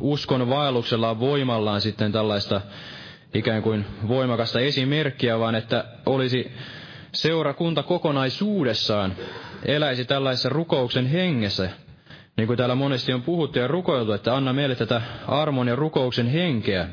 [0.00, 2.60] uskon vaelluksellaan voimallaan sitten tällaista
[3.34, 6.52] ikään kuin voimakasta esimerkkiä, vaan että olisi
[7.12, 9.14] seurakunta kokonaisuudessaan
[9.64, 11.70] eläisi tällaisessa rukouksen hengessä,
[12.36, 16.26] niin kuin täällä monesti on puhuttu ja rukoiltu, että anna meille tätä armon ja rukouksen
[16.26, 16.88] henkeä.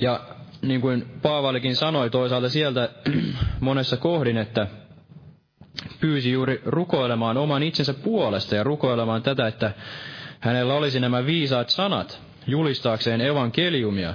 [0.00, 0.20] Ja
[0.62, 2.88] niin kuin Paavalikin sanoi toisaalta sieltä
[3.60, 4.66] monessa kohdin, että
[6.00, 9.72] pyysi juuri rukoilemaan oman itsensä puolesta ja rukoilemaan tätä, että
[10.42, 14.14] hänellä olisi nämä viisaat sanat julistaakseen evankeliumia.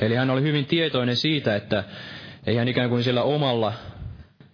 [0.00, 1.84] Eli hän oli hyvin tietoinen siitä, että
[2.46, 3.72] ei hän ikään kuin sillä omalla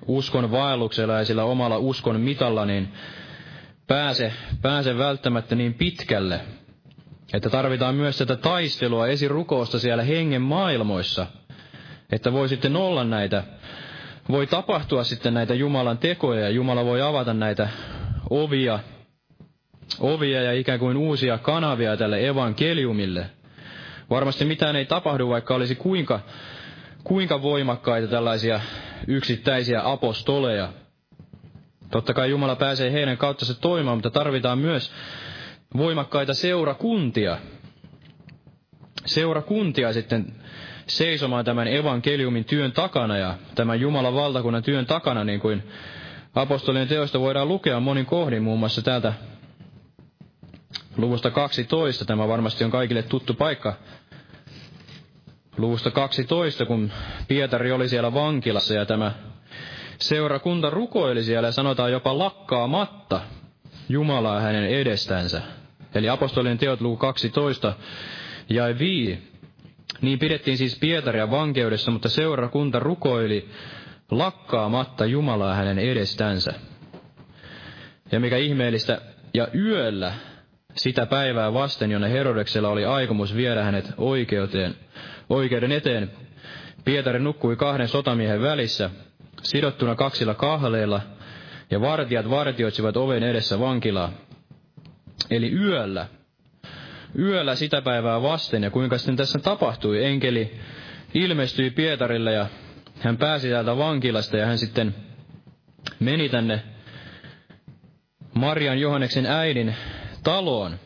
[0.07, 2.89] uskon vaelluksella ja sillä omalla uskon mitalla niin
[3.87, 6.41] pääse, pääse välttämättä niin pitkälle,
[7.35, 11.27] että tarvitaan myös tätä taistelua esirukousta siellä hengen maailmoissa,
[12.13, 13.45] että voi sitten olla näitä,
[14.29, 17.69] voi tapahtua sitten näitä Jumalan tekoja ja Jumala voi avata näitä
[18.31, 18.79] ovia,
[20.01, 23.31] ovia ja ikään kuin uusia kanavia tälle evankeliumille.
[24.11, 26.21] Varmasti mitään ei tapahdu, vaikka olisi kuinka,
[27.05, 28.61] kuinka voimakkaita tällaisia
[29.07, 30.69] yksittäisiä apostoleja.
[31.91, 34.93] Totta kai Jumala pääsee heidän kautta se toimimaan, mutta tarvitaan myös
[35.77, 37.39] voimakkaita seurakuntia.
[39.07, 40.27] Seurakuntia sitten
[40.87, 45.63] seisomaan tämän evankeliumin työn takana ja tämän Jumalan valtakunnan työn takana, niin kuin
[46.35, 49.13] apostolien teosta voidaan lukea monin kohdin, muun muassa täältä
[50.97, 53.77] luvusta 12, tämä varmasti on kaikille tuttu paikka.
[55.57, 56.93] Luvusta 12, kun
[57.29, 59.13] Pietari oli siellä vankilassa ja tämä
[59.99, 63.21] seurakunta rukoili siellä ja sanotaan jopa lakkaamatta
[63.89, 65.43] Jumalaa hänen edestänsä.
[65.95, 67.75] Eli apostolien teot luku 12
[68.49, 69.19] ja 5.
[70.01, 73.49] Niin pidettiin siis Pietaria vankeudessa, mutta seurakunta rukoili
[74.11, 76.55] lakkaamatta Jumalaa hänen edestänsä.
[78.13, 79.01] Ja mikä ihmeellistä,
[79.35, 80.13] ja yöllä
[80.77, 84.75] sitä päivää vasten, jonne Herodeksella oli aikomus viedä hänet oikeuteen,
[85.29, 86.11] oikeuden eteen,
[86.85, 88.91] Pietari nukkui kahden sotamiehen välissä,
[89.43, 91.01] sidottuna kaksilla kahleilla,
[91.71, 94.13] ja vartijat vartioitsivat oven edessä vankilaa.
[95.31, 96.07] Eli yöllä,
[97.19, 100.55] yöllä sitä päivää vasten, ja kuinka sitten tässä tapahtui, enkeli
[101.15, 102.47] ilmestyi Pietarille, ja
[103.01, 104.95] hän pääsi täältä vankilasta, ja hän sitten
[106.01, 106.63] meni tänne
[108.35, 109.75] Marian Johanneksen äidin
[110.27, 110.79] taloon.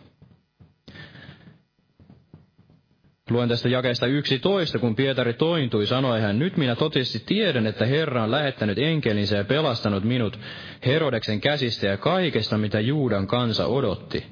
[3.31, 8.23] Luen tästä jakeesta 11, kun Pietari tointui, sanoi hän, nyt minä totisesti tiedän, että Herra
[8.23, 10.39] on lähettänyt enkelinsä ja pelastanut minut
[10.87, 14.27] Herodeksen käsistä ja kaikesta, mitä Juudan kansa odotti.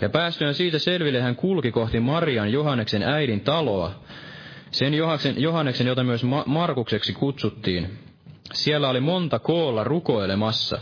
[0.00, 3.94] Ja päästyään siitä selville hän kulki kohti Marian Johanneksen äidin taloa,
[4.70, 7.98] sen Johanneksen, Johanneksen jota myös Markukseksi kutsuttiin.
[8.52, 10.78] Siellä oli monta koolla rukoilemassa.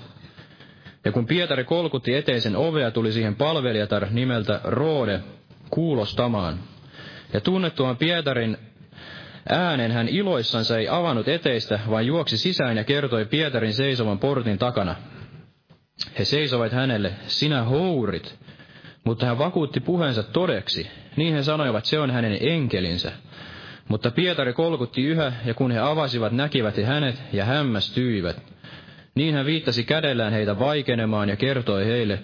[1.06, 5.20] Ja kun Pietari kolkutti eteisen ovea, tuli siihen palvelijatar nimeltä Roode
[5.70, 6.58] kuulostamaan.
[7.32, 8.56] Ja tunnettuaan Pietarin
[9.48, 14.94] äänen hän iloissansa ei avannut eteistä, vaan juoksi sisään ja kertoi Pietarin seisovan portin takana.
[16.18, 18.38] He seisovat hänelle, sinä hourit,
[19.04, 20.90] Mutta hän vakuutti puheensa todeksi.
[21.16, 23.12] Niin he sanoivat, se on hänen enkelinsä.
[23.88, 28.55] Mutta Pietari kolkutti yhä, ja kun he avasivat, näkivät he hänet ja hämmästyivät.
[29.16, 32.18] Niin hän viittasi kädellään heitä vaikenemaan ja kertoi heille,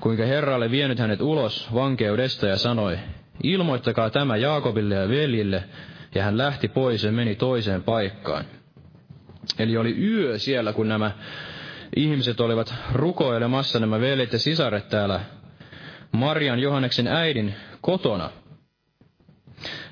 [0.00, 2.98] kuinka Herra oli vienyt hänet ulos vankeudesta ja sanoi,
[3.42, 5.64] ilmoittakaa tämä Jaakobille ja veljille,
[6.14, 8.44] ja hän lähti pois ja meni toiseen paikkaan.
[9.58, 11.10] Eli oli yö siellä, kun nämä
[11.96, 15.20] ihmiset olivat rukoilemassa, nämä veljet ja sisaret täällä
[16.12, 18.30] Marian Johanneksen äidin kotona.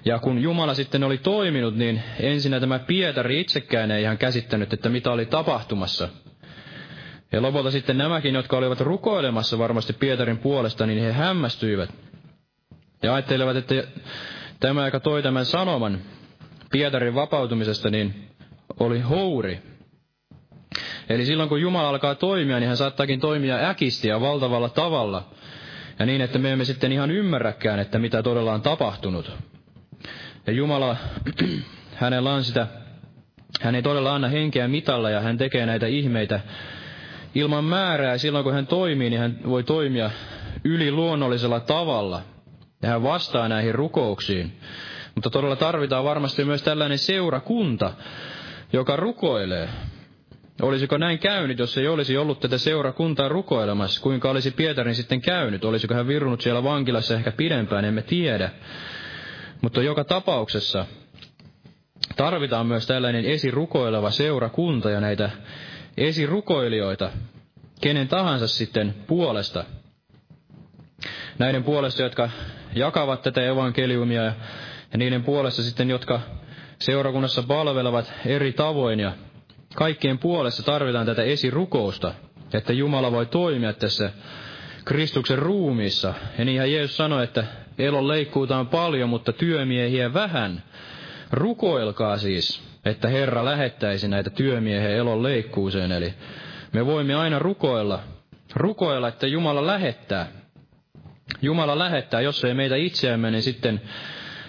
[0.05, 4.89] Ja kun Jumala sitten oli toiminut, niin ensinnä tämä Pietari itsekään ei ihan käsittänyt, että
[4.89, 6.09] mitä oli tapahtumassa.
[7.33, 11.91] Ja lopulta sitten nämäkin, jotka olivat rukoilemassa varmasti Pietarin puolesta, niin he hämmästyivät.
[13.03, 13.75] Ja ajattelevat, että
[14.61, 15.99] tämä, joka toi tämän sanoman
[16.71, 18.29] Pietarin vapautumisesta, niin
[18.81, 19.63] oli houri.
[21.09, 25.29] Eli silloin kun Jumala alkaa toimia, niin hän saattaakin toimia äkisti ja valtavalla tavalla.
[25.99, 29.33] Ja niin, että me emme sitten ihan ymmärräkään, että mitä todella on tapahtunut.
[30.47, 30.97] Ja Jumala,
[31.95, 32.67] hänellä on sitä,
[33.61, 36.41] hän ei todella anna henkeä mitalla ja hän tekee näitä ihmeitä
[37.35, 38.19] ilman määrää.
[38.19, 40.11] Silloin kun hän toimii, niin hän voi toimia
[40.65, 42.23] yliluonnollisella tavalla.
[42.83, 44.53] Ja hän vastaa näihin rukouksiin.
[45.15, 47.93] Mutta todella tarvitaan varmasti myös tällainen seurakunta,
[48.73, 49.69] joka rukoilee.
[50.63, 54.03] Olisiko näin käynyt, jos ei olisi ollut tätä seurakuntaa rukoilemassa?
[54.03, 55.65] Kuinka olisi Pietarin sitten käynyt?
[55.65, 58.51] Olisiko hän virunut siellä vankilassa ehkä pidempään, emme tiedä.
[59.61, 60.87] Mutta joka tapauksessa
[62.17, 65.31] tarvitaan myös tällainen esirukoileva seurakunta ja näitä
[65.97, 67.11] esirukoilijoita,
[67.81, 69.65] kenen tahansa sitten puolesta.
[71.39, 72.31] Näiden puolesta, jotka
[72.75, 74.35] jakavat tätä evankeliumia ja
[74.97, 76.21] niiden puolesta sitten, jotka
[76.79, 79.13] seurakunnassa palvelevat eri tavoin ja
[79.75, 82.15] kaikkien puolesta tarvitaan tätä esirukousta,
[82.53, 84.13] että Jumala voi toimia tässä
[84.85, 86.15] Kristuksen ruumiissa.
[86.39, 87.45] Ja niinhän Jeesus sanoi, että
[87.79, 90.63] elon leikkuuta on paljon, mutta työmiehiä vähän.
[91.31, 95.93] Rukoilkaa siis, että Herra lähettäisi näitä työmiehiä elon leikkuuseen.
[95.93, 96.15] Eli
[96.73, 98.01] me voimme aina rukoilla,
[98.55, 100.27] rukoilla, että Jumala lähettää.
[101.43, 103.81] Jumala lähettää, jos ei meitä itseämme, niin sitten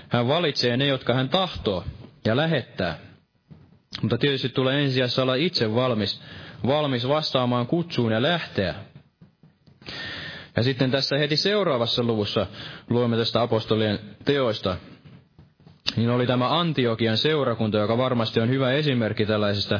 [0.09, 1.83] hän valitsee ne, jotka hän tahtoo
[2.25, 2.97] ja lähettää.
[4.01, 6.21] Mutta tietysti tulee ensisijassa olla itse valmis,
[6.67, 8.75] valmis vastaamaan kutsuun ja lähteä.
[10.55, 12.47] Ja sitten tässä heti seuraavassa luvussa
[12.89, 14.77] luemme tästä apostolien teoista.
[15.95, 19.79] Niin oli tämä Antiokian seurakunta, joka varmasti on hyvä esimerkki tällaisesta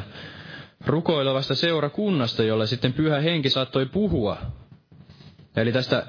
[0.86, 4.36] rukoilevasta seurakunnasta, jolle sitten pyhä henki saattoi puhua.
[5.56, 6.06] Eli tästä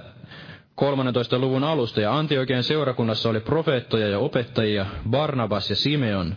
[0.76, 1.40] 13.
[1.40, 6.36] luvun alusta, ja Antiokian seurakunnassa oli profeettoja ja opettajia, Barnabas ja Simeon,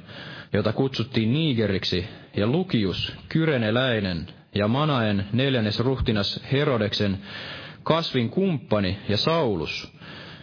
[0.53, 2.07] jota kutsuttiin Nigeriksi,
[2.37, 7.19] ja Lukius, Kyreneläinen, ja Manaen neljännes ruhtinas Herodeksen
[7.83, 9.93] kasvin kumppani ja Saulus.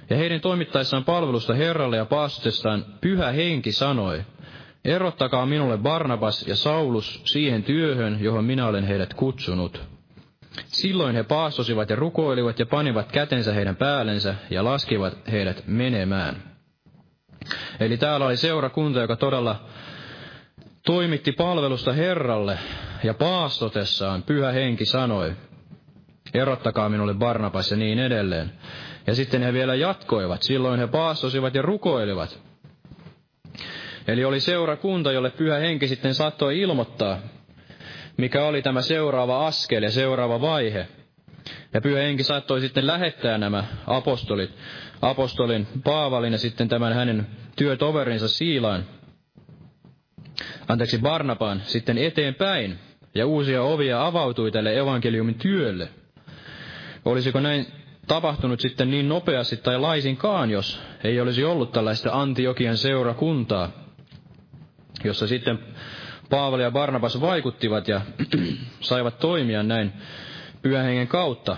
[0.09, 4.21] Ja heidän toimittaessaan palvelusta Herralle ja paastestaan pyhä henki sanoi,
[4.85, 9.81] erottakaa minulle Barnabas ja Saulus siihen työhön, johon minä olen heidät kutsunut.
[10.65, 16.55] Silloin he paastosivat ja rukoilivat ja panivat kätensä heidän päällensä ja laskivat heidät menemään.
[17.79, 19.65] Eli täällä oli seurakunta, joka todella
[20.85, 22.59] toimitti palvelusta Herralle
[23.03, 25.35] ja paastotessaan pyhä henki sanoi,
[26.33, 28.51] erottakaa minulle Barnabas ja niin edelleen.
[29.07, 32.39] Ja sitten he vielä jatkoivat, silloin he paastosivat ja rukoilivat.
[34.07, 37.19] Eli oli seurakunta, jolle pyhä henki sitten saattoi ilmoittaa,
[38.17, 40.87] mikä oli tämä seuraava askel ja seuraava vaihe.
[41.73, 44.51] Ja pyhä henki saattoi sitten lähettää nämä apostolit,
[45.01, 48.85] apostolin Paavalin ja sitten tämän hänen työtoverinsa Siilaan,
[50.67, 52.79] anteeksi Barnabaan, sitten eteenpäin,
[53.15, 55.89] ja uusia ovia avautui tälle evankeliumin työlle.
[57.05, 57.67] Olisiko näin
[58.07, 63.69] tapahtunut sitten niin nopeasti tai laisinkaan, jos ei olisi ollut tällaista Antiokian seurakuntaa,
[65.03, 65.59] jossa sitten
[66.29, 68.01] Paavali ja Barnabas vaikuttivat ja
[68.79, 69.93] saivat toimia näin
[70.61, 71.57] pyhän kautta.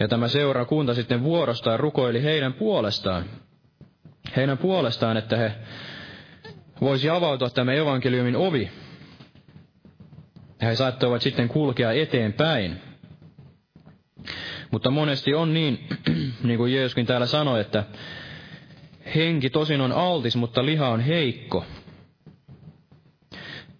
[0.00, 3.24] Ja tämä seurakunta sitten vuorostaan rukoili heidän puolestaan.
[4.36, 5.52] Heidän puolestaan, että he
[6.80, 8.70] voisi avautua tämä evankeliumin ovi.
[10.62, 12.93] He saattoivat sitten kulkea eteenpäin.
[14.70, 15.88] Mutta monesti on niin,
[16.42, 17.84] niin kuin Jeesuskin täällä sanoi, että
[19.14, 21.64] henki tosin on altis, mutta liha on heikko.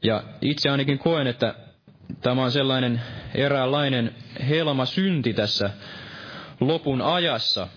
[0.03, 1.55] Ja itse ainakin koen, että
[2.21, 3.03] tämä on sellainen
[3.35, 4.15] eräänlainen
[4.49, 5.71] helma synti tässä
[6.61, 7.69] lopun ajassa,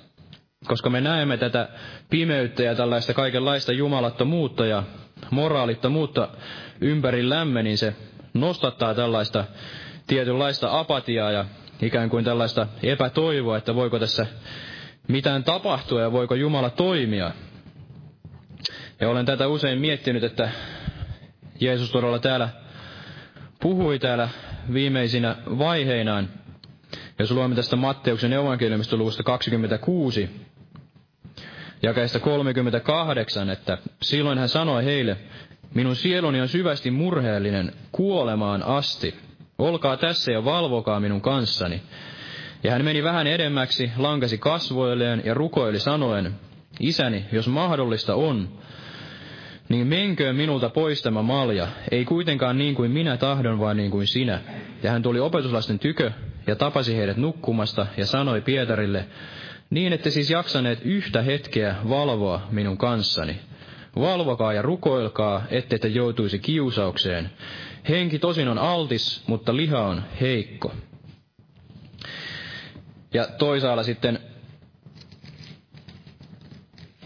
[0.68, 1.70] koska me näemme tätä
[2.10, 4.84] pimeyttä ja tällaista kaikenlaista jumalattomuutta ja
[5.32, 6.30] moraalittomuutta
[6.82, 7.96] ympärillämme, niin se
[8.34, 9.46] nostattaa tällaista
[10.08, 11.46] tietynlaista apatiaa ja
[11.82, 14.26] ikään kuin tällaista epätoivoa, että voiko tässä
[15.08, 17.32] mitään tapahtua ja voiko Jumala toimia.
[19.02, 20.50] Ja olen tätä usein miettinyt, että
[21.60, 22.50] Jeesus todella täällä
[23.60, 24.30] puhui täällä
[24.74, 26.30] viimeisinä vaiheinaan.
[27.20, 30.30] Jos luemme tästä Matteuksen evankeliumista luvusta 26,
[31.84, 35.18] jakeesta 38, että silloin hän sanoi heille,
[35.74, 39.27] minun sieluni on syvästi murheellinen kuolemaan asti.
[39.58, 41.82] Olkaa tässä ja valvokaa minun kanssani.
[42.64, 46.36] Ja hän meni vähän edemmäksi, lankasi kasvoilleen ja rukoili sanoen,
[46.80, 48.50] Isäni, jos mahdollista on,
[49.70, 54.08] niin menköön minulta pois tämä malja, ei kuitenkaan niin kuin minä tahdon, vaan niin kuin
[54.08, 54.42] sinä.
[54.84, 56.12] Ja hän tuli opetuslasten tykö
[56.48, 59.06] ja tapasi heidät nukkumasta ja sanoi Pietarille,
[59.70, 63.40] niin ette siis jaksaneet yhtä hetkeä valvoa minun kanssani.
[63.96, 67.30] Valvokaa ja rukoilkaa, ette te joutuisi kiusaukseen.
[67.90, 70.74] Henki tosin on altis, mutta liha on heikko.
[73.14, 74.20] Ja toisaalla sitten,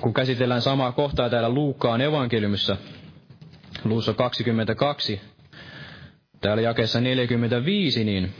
[0.01, 2.77] kun käsitellään samaa kohtaa täällä Luukkaan evankeliumissa,
[3.83, 5.21] luussa 22,
[6.41, 8.33] täällä jakeessa 45, niin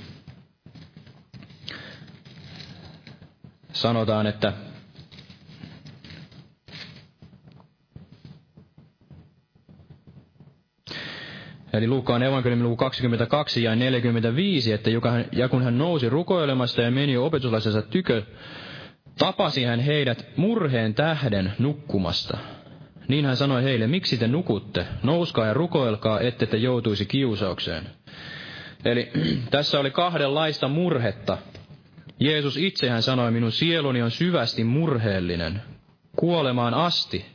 [3.73, 4.53] sanotaan, että
[11.73, 14.89] Eli Luukkaan evankeliumin luku 22 ja 45, että
[15.31, 18.23] ja kun hän nousi rukoilemasta ja meni opetuslaisensa tykö,
[19.17, 22.37] tapasi hän heidät murheen tähden nukkumasta.
[23.07, 24.85] Niin hän sanoi heille, miksi te nukutte?
[25.03, 27.83] Nouskaa ja rukoilkaa, ette te joutuisi kiusaukseen.
[28.85, 29.11] Eli
[29.51, 31.37] tässä oli kahdenlaista murhetta.
[32.19, 35.61] Jeesus itse hän sanoi, minun sieluni on syvästi murheellinen,
[36.15, 37.25] kuolemaan asti.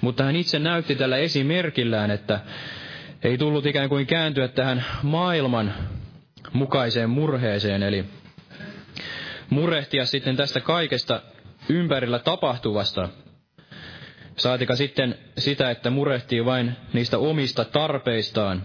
[0.00, 2.40] Mutta hän itse näytti tällä esimerkillään, että
[3.22, 5.74] ei tullut ikään kuin kääntyä tähän maailman
[6.52, 8.04] mukaiseen murheeseen, eli
[9.50, 11.22] murehtia sitten tästä kaikesta
[11.68, 13.08] ympärillä tapahtuvasta.
[14.36, 18.62] Saatika sitten sitä, että murehtii vain niistä omista tarpeistaan.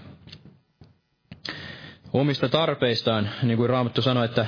[2.14, 4.46] Omista tarpeistaan, niin kuin Raamattu sanoi, että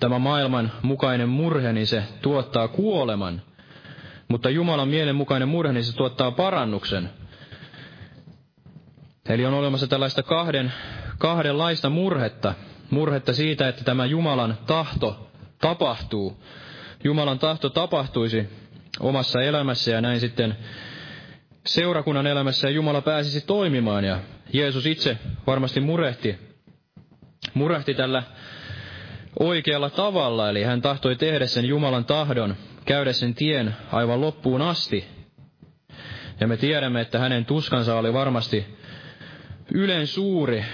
[0.00, 3.42] tämä maailman mukainen murhe, niin se tuottaa kuoleman.
[4.28, 7.10] Mutta Jumalan mielen mukainen murhe, niin se tuottaa parannuksen.
[9.28, 10.72] Eli on olemassa tällaista kahden,
[11.18, 12.54] kahdenlaista murhetta.
[12.90, 16.42] Murhetta siitä, että tämä Jumalan tahto tapahtuu.
[17.04, 18.48] Jumalan tahto tapahtuisi
[19.00, 20.56] omassa elämässä ja näin sitten
[21.66, 24.04] seurakunnan elämässä ja Jumala pääsisi toimimaan.
[24.04, 24.20] Ja
[24.52, 26.38] Jeesus itse varmasti murehti,
[27.54, 28.22] murehti tällä
[29.38, 35.04] oikealla tavalla, eli hän tahtoi tehdä sen Jumalan tahdon, käydä sen tien aivan loppuun asti.
[36.40, 38.79] Ja me tiedämme, että hänen tuskansa oli varmasti
[39.74, 40.64] ylen suuri.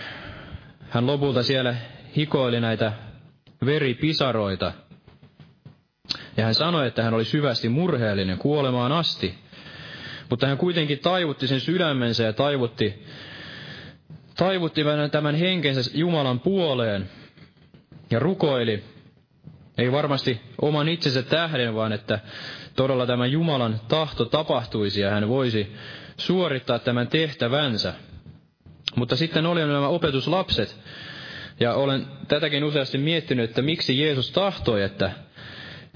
[0.88, 1.74] Hän lopulta siellä
[2.16, 2.92] hikoili näitä
[3.66, 4.72] veripisaroita.
[6.36, 9.34] Ja hän sanoi, että hän oli syvästi murheellinen kuolemaan asti.
[10.30, 13.04] Mutta hän kuitenkin taivutti sen sydämensä ja taivutti,
[14.36, 17.10] taivutti tämän henkensä Jumalan puoleen
[18.10, 18.84] ja rukoili,
[19.78, 22.18] ei varmasti oman itsensä tähden, vaan että
[22.76, 25.76] todella tämä Jumalan tahto tapahtuisi ja hän voisi
[26.16, 27.94] suorittaa tämän tehtävänsä.
[28.96, 30.76] Mutta sitten oli nämä opetuslapset,
[31.60, 35.10] ja olen tätäkin useasti miettinyt, että miksi Jeesus tahtoi, että,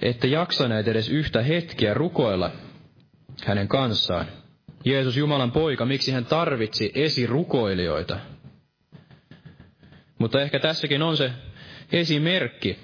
[0.02, 2.50] että jaksaneet edes yhtä hetkeä rukoilla
[3.44, 4.26] hänen kanssaan.
[4.84, 8.16] Jeesus Jumalan poika, miksi hän tarvitsi esirukoilijoita.
[10.18, 11.32] Mutta ehkä tässäkin on se
[11.92, 12.78] esimerkki,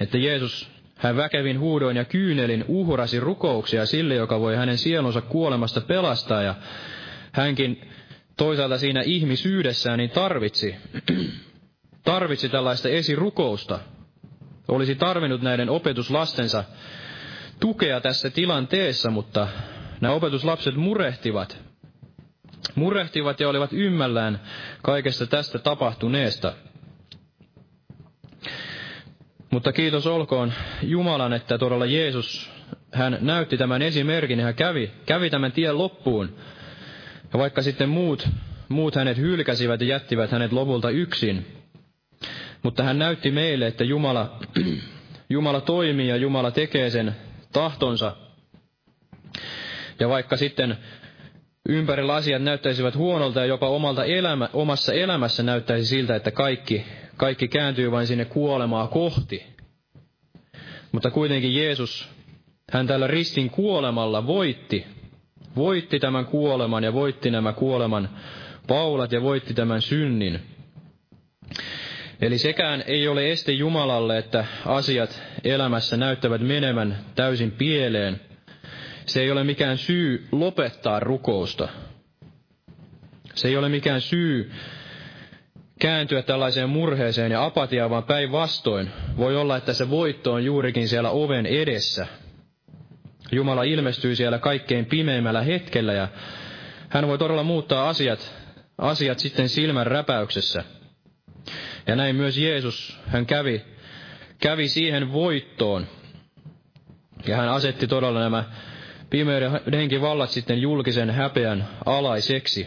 [0.00, 5.80] että Jeesus hän väkevin huudoin ja kyynelin uhrasi rukouksia sille, joka voi hänen sielunsa kuolemasta
[5.80, 6.54] pelastaa, ja
[7.32, 7.80] hänkin
[8.38, 10.76] toisaalta siinä ihmisyydessään niin tarvitsi,
[12.04, 13.78] tarvitsi tällaista esirukousta.
[14.68, 16.64] Olisi tarvinnut näiden opetuslastensa
[17.60, 19.48] tukea tässä tilanteessa, mutta
[20.00, 21.58] nämä opetuslapset murehtivat.
[22.74, 24.40] Murehtivat ja olivat ymmällään
[24.82, 26.52] kaikesta tästä tapahtuneesta.
[29.50, 32.50] Mutta kiitos olkoon Jumalan, että todella Jeesus,
[32.92, 36.36] hän näytti tämän esimerkin hän kävi, kävi tämän tien loppuun
[37.32, 38.28] ja vaikka sitten muut,
[38.68, 41.46] muut hänet hylkäsivät ja jättivät hänet lopulta yksin,
[42.62, 44.38] mutta hän näytti meille, että Jumala,
[45.30, 47.16] Jumala toimii ja Jumala tekee sen
[47.52, 48.16] tahtonsa.
[50.00, 50.78] Ja vaikka sitten
[51.68, 56.84] ympärillä asiat näyttäisivät huonolta ja jopa omalta elämä, omassa elämässä näyttäisi siltä, että kaikki,
[57.16, 59.46] kaikki kääntyy vain sinne kuolemaa kohti.
[60.92, 62.08] Mutta kuitenkin Jeesus,
[62.72, 64.86] hän tällä ristin kuolemalla voitti
[65.56, 68.08] voitti tämän kuoleman ja voitti nämä kuoleman
[68.66, 70.40] paulat ja voitti tämän synnin.
[72.20, 78.20] Eli sekään ei ole este Jumalalle, että asiat elämässä näyttävät menemään täysin pieleen.
[79.06, 81.68] Se ei ole mikään syy lopettaa rukousta.
[83.34, 84.50] Se ei ole mikään syy
[85.78, 91.10] kääntyä tällaiseen murheeseen ja apatiaan, vaan päinvastoin voi olla, että se voitto on juurikin siellä
[91.10, 92.06] oven edessä.
[93.32, 96.08] Jumala ilmestyy siellä kaikkein pimeimmällä hetkellä ja
[96.88, 98.34] hän voi todella muuttaa asiat,
[98.78, 100.64] asiat sitten silmän räpäyksessä.
[101.86, 103.64] Ja näin myös Jeesus, hän kävi,
[104.40, 105.86] kävi siihen voittoon.
[107.26, 108.44] Ja hän asetti todella nämä
[109.10, 112.66] pimeyden henkivallat sitten julkisen häpeän alaiseksi.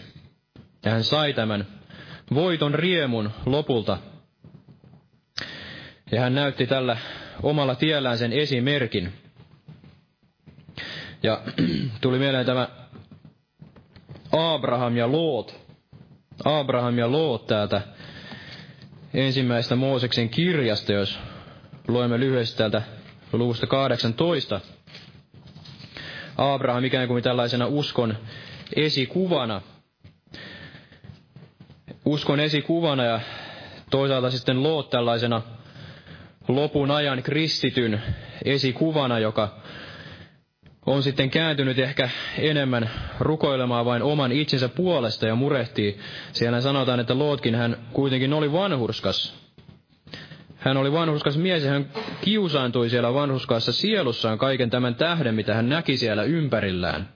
[0.85, 1.67] Ja hän sai tämän
[2.33, 3.97] voiton riemun lopulta.
[6.11, 6.97] Ja hän näytti tällä
[7.43, 9.13] omalla tiellään sen esimerkin.
[11.23, 11.41] Ja
[12.01, 12.67] tuli mieleen tämä
[14.31, 15.55] Abraham ja Loot.
[16.45, 17.81] Abraham ja Loot täältä
[19.13, 21.19] ensimmäistä Mooseksen kirjasta, jos
[21.87, 22.81] luemme lyhyesti täältä
[23.33, 24.61] luvusta 18.
[26.37, 28.17] Abraham ikään kuin tällaisena uskon
[28.75, 29.61] esikuvana.
[32.05, 33.19] Uskon esikuvana ja
[33.89, 35.41] toisaalta sitten Loot tällaisena
[36.47, 38.01] lopun ajan kristityn
[38.45, 39.61] esikuvana, joka
[40.85, 45.99] on sitten kääntynyt ehkä enemmän rukoilemaan vain oman itsensä puolesta ja murehtii.
[46.31, 49.41] Siellä sanotaan, että Lootkin hän kuitenkin oli vanhurskas.
[50.57, 51.85] Hän oli vanhurskas mies ja hän
[52.21, 57.09] kiusaantui siellä vanhuskaassa sielussaan kaiken tämän tähden, mitä hän näki siellä ympärillään.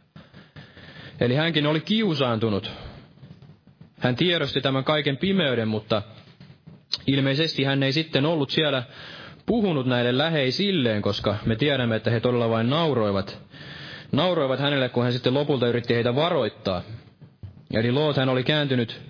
[1.19, 2.71] Eli hänkin oli kiusaantunut.
[3.99, 6.01] Hän tiedosti tämän kaiken pimeyden, mutta
[7.07, 8.83] ilmeisesti hän ei sitten ollut siellä
[9.45, 13.41] puhunut näille läheisilleen, koska me tiedämme, että he todella vain nauroivat.
[14.11, 16.81] Nauroivat hänelle, kun hän sitten lopulta yritti heitä varoittaa.
[17.73, 19.01] Eli Loot hän oli kääntynyt,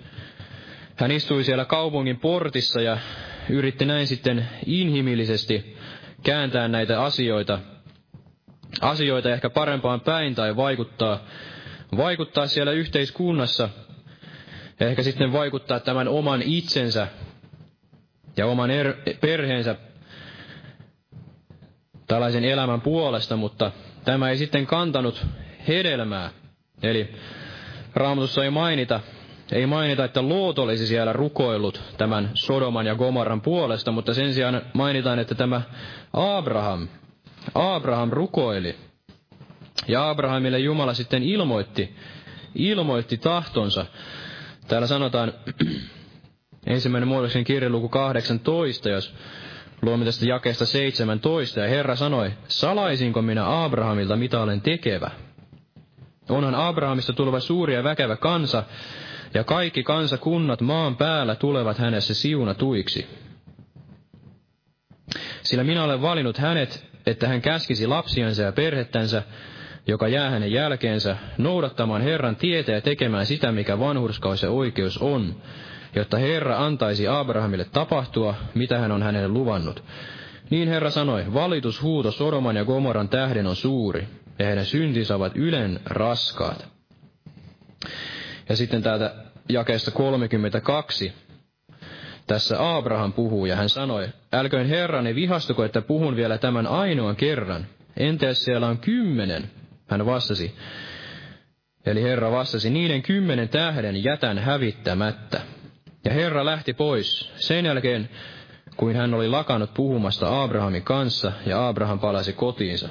[0.96, 2.98] hän istui siellä kaupungin portissa ja
[3.50, 5.76] yritti näin sitten inhimillisesti
[6.22, 7.58] kääntää näitä asioita,
[8.80, 11.20] asioita ehkä parempaan päin tai vaikuttaa,
[11.96, 13.68] vaikuttaa siellä yhteiskunnassa,
[14.80, 17.08] ehkä sitten vaikuttaa tämän oman itsensä
[18.36, 19.76] ja oman er, perheensä
[22.06, 23.72] tällaisen elämän puolesta, mutta
[24.04, 25.26] tämä ei sitten kantanut
[25.68, 26.30] hedelmää.
[26.82, 27.14] Eli
[27.94, 29.00] Raamatussa ei mainita,
[29.52, 34.62] ei mainita, että Loot olisi siellä rukoillut tämän Sodoman ja Gomorran puolesta, mutta sen sijaan
[34.72, 35.62] mainitaan, että tämä
[36.12, 36.88] Abraham,
[37.54, 38.76] Abraham rukoili.
[39.88, 41.96] Ja Abrahamille Jumala sitten ilmoitti,
[42.54, 43.86] ilmoitti tahtonsa.
[44.68, 45.32] Täällä sanotaan
[46.66, 49.14] ensimmäinen muodoksen kirjeluku 18, jos
[49.82, 55.10] Luomme tästä jakeesta 17, ja Herra sanoi, salaisinko minä Abrahamilta, mitä olen tekevä?
[56.28, 58.62] Onhan Abrahamista tuleva suuri ja väkevä kansa,
[59.34, 63.06] ja kaikki kansakunnat maan päällä tulevat hänessä siunatuiksi.
[65.42, 69.22] Sillä minä olen valinnut hänet, että hän käskisi lapsiansa ja perhettänsä,
[69.86, 75.34] joka jää hänen jälkeensä, noudattamaan Herran tietä ja tekemään sitä, mikä vanhurskaus ja oikeus on,
[75.96, 79.84] jotta Herra antaisi Abrahamille tapahtua, mitä hän on hänelle luvannut.
[80.50, 85.80] Niin Herra sanoi, valitushuuto Sodoman ja Gomoran tähden on suuri, ja heidän syntinsä ovat ylen
[85.84, 86.68] raskaat.
[88.48, 89.14] Ja sitten täältä
[89.48, 91.12] jakeesta 32.
[92.26, 97.66] Tässä Abraham puhuu ja hän sanoi, älköön Herrani vihastuko, että puhun vielä tämän ainoan kerran.
[97.96, 99.50] Entäs siellä on kymmenen?
[99.86, 100.54] Hän vastasi.
[101.86, 105.40] Eli Herra vastasi, niiden kymmenen tähden jätän hävittämättä.
[106.06, 108.08] Ja Herra lähti pois sen jälkeen,
[108.76, 112.88] kuin hän oli lakannut puhumasta Abrahamin kanssa, ja Abraham palasi kotiinsa.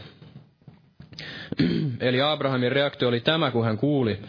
[1.99, 4.21] Eli Abrahamin reaktio oli tämä, kun hän kuuli,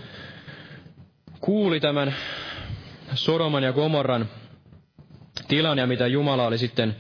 [1.41, 2.15] kuuli tämän
[3.15, 4.29] Sodoman ja Gomorran
[5.49, 6.97] tilan ja mitä Jumala oli sitten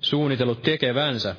[0.00, 1.36] suunnitellut tekevänsä.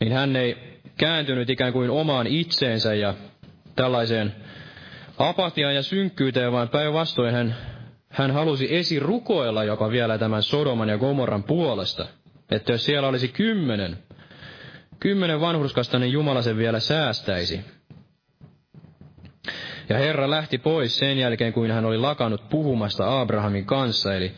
[0.00, 3.14] Niin hän ei kääntynyt ikään kuin omaan itseensä ja
[3.76, 4.34] tällaiseen
[5.18, 7.73] apatiaan ja synkkyyteen, vaan päinvastoin hän
[8.14, 12.06] hän halusi esirukoilla jopa vielä tämän Sodoman ja Gomorran puolesta.
[12.50, 13.98] Että jos siellä olisi kymmenen,
[15.00, 17.60] kymmenen vanhurskasta, niin Jumala sen vielä säästäisi.
[19.88, 24.14] Ja Herra lähti pois sen jälkeen, kuin hän oli lakannut puhumasta Abrahamin kanssa.
[24.14, 24.32] Eli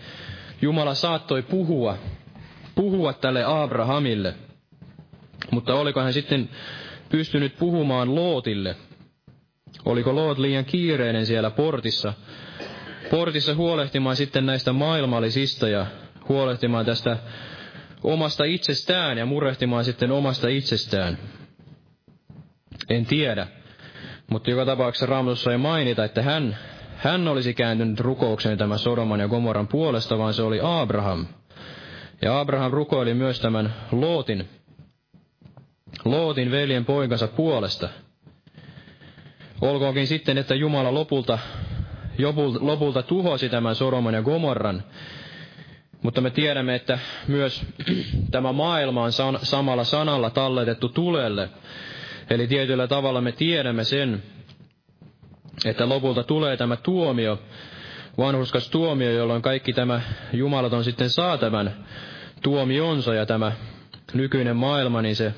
[0.62, 1.98] Jumala saattoi puhua,
[2.74, 4.34] puhua tälle Abrahamille.
[5.50, 6.48] Mutta oliko hän sitten
[7.08, 8.76] pystynyt puhumaan Lootille?
[9.84, 12.12] Oliko Loot liian kiireinen siellä portissa
[13.10, 15.86] portissa huolehtimaan sitten näistä maailmallisista ja
[16.28, 17.16] huolehtimaan tästä
[18.02, 21.18] omasta itsestään ja murehtimaan sitten omasta itsestään.
[22.90, 23.46] En tiedä.
[24.30, 26.56] Mutta joka tapauksessa Raamatussa ei mainita, että hän,
[26.96, 31.26] hän olisi kääntynyt rukoukseen tämän Sodoman ja Gomorran puolesta, vaan se oli Abraham.
[32.22, 34.48] Ja Abraham rukoili myös tämän Lootin,
[36.04, 37.88] Lootin veljen poikansa puolesta.
[39.60, 41.38] Olkoonkin sitten, että Jumala lopulta,
[42.60, 44.82] lopulta tuhosi tämän Sodoman ja Gomorran,
[46.02, 47.66] mutta me tiedämme, että myös
[48.30, 49.12] tämä maailma on
[49.42, 51.48] samalla sanalla talletettu tulelle.
[52.30, 54.22] Eli tietyllä tavalla me tiedämme sen,
[55.64, 57.38] että lopulta tulee tämä tuomio,
[58.18, 60.00] vanhuskas tuomio, jolloin kaikki tämä
[60.32, 61.86] Jumalaton sitten saa tämän
[62.42, 63.52] tuomionsa ja tämä
[64.14, 65.34] nykyinen maailma, niin se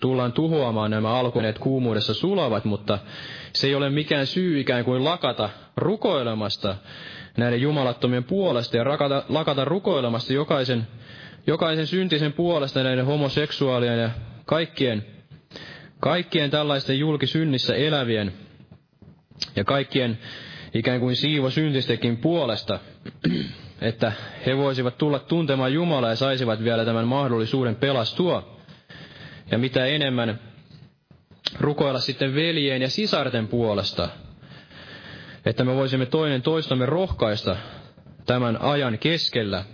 [0.00, 2.98] tullaan tuhoamaan nämä alkuneet kuumuudessa sulavat, mutta
[3.52, 6.76] se ei ole mikään syy ikään kuin lakata rukoilemasta
[7.36, 10.86] näiden jumalattomien puolesta ja rakata, lakata rukoilemasta jokaisen,
[11.46, 14.10] jokaisen syntisen puolesta näiden homoseksuaalien ja
[14.46, 15.06] kaikkien,
[16.00, 18.32] kaikkien tällaisten julkisynnissä elävien
[19.56, 20.18] ja kaikkien
[20.74, 22.78] ikään kuin siivo syntistekin puolesta,
[23.80, 24.12] että
[24.46, 28.59] he voisivat tulla tuntemaan Jumalaa ja saisivat vielä tämän mahdollisuuden pelastua.
[29.50, 30.40] Ja mitä enemmän
[31.60, 34.08] rukoilla sitten veljeen ja sisarten puolesta,
[35.46, 37.56] että me voisimme toinen toistamme rohkaista
[38.26, 39.64] tämän ajan keskellä,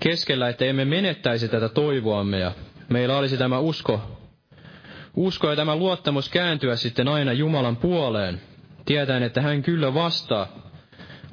[0.00, 2.52] keskellä, että emme menettäisi tätä toivoamme ja
[2.88, 4.18] meillä olisi tämä usko,
[5.16, 8.40] usko ja tämä luottamus kääntyä sitten aina Jumalan puoleen,
[8.84, 10.46] tietäen, että hän kyllä vastaa,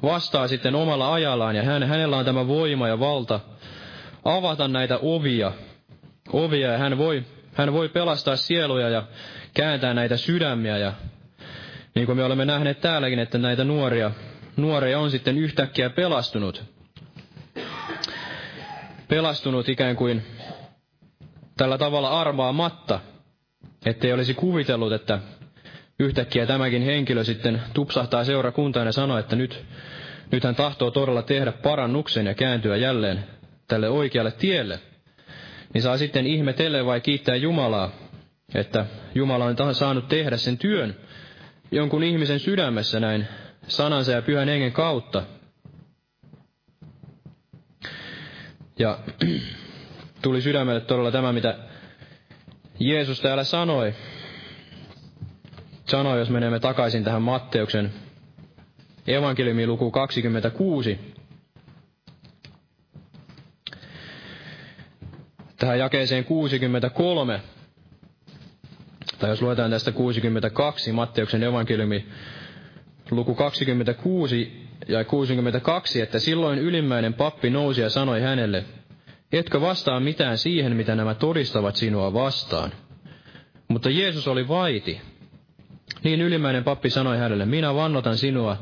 [0.02, 3.40] vastaa sitten omalla ajallaan ja hän, hänellä on tämä voima ja valta
[4.24, 5.52] avata näitä ovia,
[6.32, 7.24] ovia ja hän voi,
[7.54, 9.02] hän voi pelastaa sieluja ja
[9.54, 10.92] kääntää näitä sydämiä ja
[11.94, 14.10] niin kuin me olemme nähneet täälläkin, että näitä nuoria,
[14.56, 16.64] nuoria on sitten yhtäkkiä pelastunut.
[19.08, 20.22] Pelastunut ikään kuin
[21.56, 23.00] tällä tavalla arvaamatta,
[23.86, 25.18] ettei olisi kuvitellut, että
[25.98, 29.64] yhtäkkiä tämäkin henkilö sitten tupsahtaa seurakuntaan ja sanoo, että nyt,
[30.32, 33.24] nyt hän tahtoo todella tehdä parannuksen ja kääntyä jälleen
[33.68, 34.80] tälle oikealle tielle.
[35.74, 37.90] Niin saa sitten ihmetellä vai kiittää Jumalaa,
[38.54, 40.96] että Jumala on saanut tehdä sen työn,
[41.70, 43.26] jonkun ihmisen sydämessä näin
[43.68, 45.22] sanansa ja pyhän hengen kautta.
[48.78, 48.98] Ja
[50.22, 51.58] tuli sydämelle todella tämä, mitä
[52.80, 53.94] Jeesus täällä sanoi.
[55.84, 57.92] Sanoi, jos menemme takaisin tähän Matteuksen
[59.06, 60.98] evankeliumiin luku 26.
[65.60, 67.40] Tähän jakeeseen 63
[69.18, 72.06] tai jos luetaan tästä 62, Matteuksen evankeliumi,
[73.10, 78.64] luku 26 ja 62, että silloin ylimmäinen pappi nousi ja sanoi hänelle,
[79.32, 82.72] etkö vastaa mitään siihen, mitä nämä todistavat sinua vastaan.
[83.68, 85.00] Mutta Jeesus oli vaiti.
[86.02, 88.56] Niin ylimmäinen pappi sanoi hänelle, minä vannotan sinua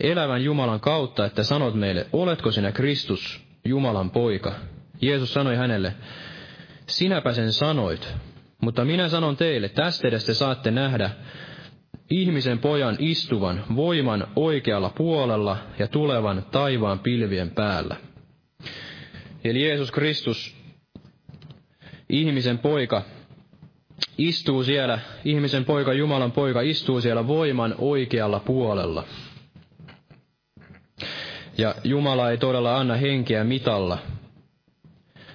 [0.00, 4.52] elävän Jumalan kautta, että sanot meille, oletko sinä Kristus, Jumalan poika?
[5.00, 5.94] Jeesus sanoi hänelle,
[6.86, 8.14] sinäpä sen sanoit,
[8.60, 11.10] mutta minä sanon teille, tästä edes te saatte nähdä
[12.10, 17.96] ihmisen pojan istuvan voiman oikealla puolella ja tulevan taivaan pilvien päällä.
[19.44, 20.56] Eli Jeesus Kristus,
[22.08, 23.02] ihmisen poika,
[24.18, 29.04] istuu siellä, ihmisen poika, Jumalan poika, istuu siellä voiman oikealla puolella.
[31.58, 33.98] Ja Jumala ei todella anna henkeä mitalla,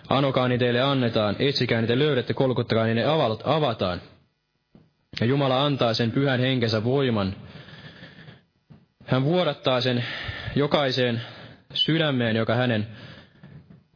[0.09, 3.05] Anokaa niin teille annetaan, etsikää te löydätte, kolkuttakaa niin ne
[3.43, 4.01] avataan.
[5.19, 7.35] Ja Jumala antaa sen pyhän henkensä voiman.
[9.05, 10.03] Hän vuodattaa sen
[10.55, 11.21] jokaiseen
[11.73, 12.87] sydämeen, joka hänen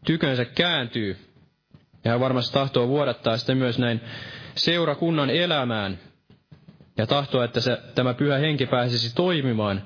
[0.05, 1.17] tykönsä kääntyy.
[2.03, 4.01] Ja hän varmasti tahtoo vuodattaa sitten myös näin
[4.55, 5.99] seurakunnan elämään.
[6.97, 9.81] Ja tahtoo, että se, tämä pyhä henki pääsisi toimimaan,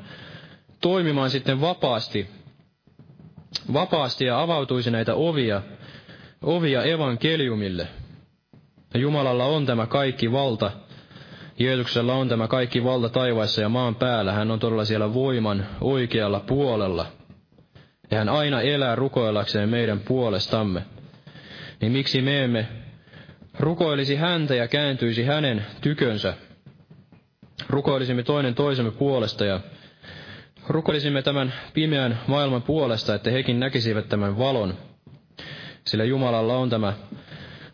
[0.81, 2.29] toimimaan sitten vapaasti,
[3.73, 5.61] vapaasti ja avautuisi näitä ovia,
[6.43, 7.87] ovia evankeliumille.
[8.95, 10.71] Jumalalla on tämä kaikki valta.
[11.59, 14.33] Jeesuksella on tämä kaikki valta taivaissa ja maan päällä.
[14.33, 17.05] Hän on todella siellä voiman oikealla puolella.
[18.11, 20.81] Ja hän aina elää rukoillakseen meidän puolestamme.
[21.81, 22.67] Niin miksi me emme
[23.59, 26.33] rukoilisi häntä ja kääntyisi hänen tykönsä?
[27.69, 29.59] Rukoilisimme toinen toisemme puolesta ja
[30.67, 34.77] rukoilisimme tämän pimeän maailman puolesta, että hekin näkisivät tämän valon,
[35.87, 36.93] sillä Jumalalla on tämä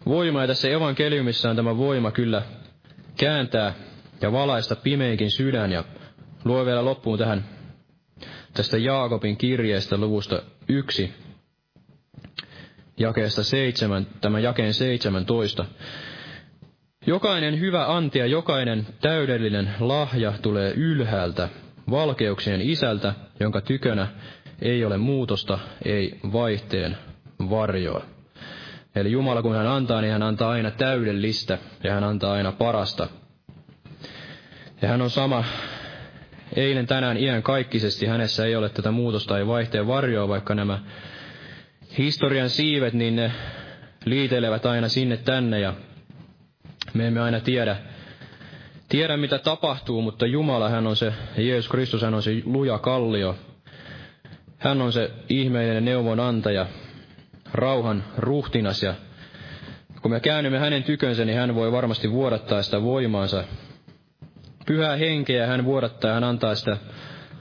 [0.05, 2.41] voima, ja tässä evankeliumissa on tämä voima kyllä
[3.17, 3.73] kääntää
[4.21, 5.83] ja valaista pimeinkin sydän, ja
[6.45, 7.45] luo vielä loppuun tähän
[8.53, 11.13] tästä Jaakobin kirjeestä luvusta yksi,
[12.97, 15.65] jakeesta seitsemän, tämä jakeen seitsemäntoista.
[17.07, 21.49] Jokainen hyvä anti ja jokainen täydellinen lahja tulee ylhäältä,
[21.89, 24.07] valkeuksien isältä, jonka tykönä
[24.61, 26.97] ei ole muutosta, ei vaihteen
[27.49, 28.01] varjoa.
[28.95, 33.07] Eli Jumala kun hän antaa, niin hän antaa aina täydellistä ja hän antaa aina parasta.
[34.81, 35.43] Ja hän on sama
[36.55, 38.05] eilen, tänään, iän kaikkisesti.
[38.05, 40.79] Hänessä ei ole tätä muutosta, ei vaihteen varjoa, vaikka nämä
[41.97, 43.31] historian siivet, niin ne
[44.05, 45.73] liitelevät aina sinne tänne ja
[46.93, 47.75] me emme aina tiedä,
[48.89, 53.35] tiedä mitä tapahtuu, mutta Jumala, hän on se, Jeesus Kristus, hän on se luja kallio.
[54.57, 56.65] Hän on se ihmeellinen neuvonantaja,
[57.53, 58.93] rauhan ruhtinas ja
[60.01, 63.43] kun me käännymme hänen tykönsä, niin hän voi varmasti vuodattaa sitä voimaansa.
[64.65, 66.77] Pyhää henkeä hän vuodattaa, hän antaa sitä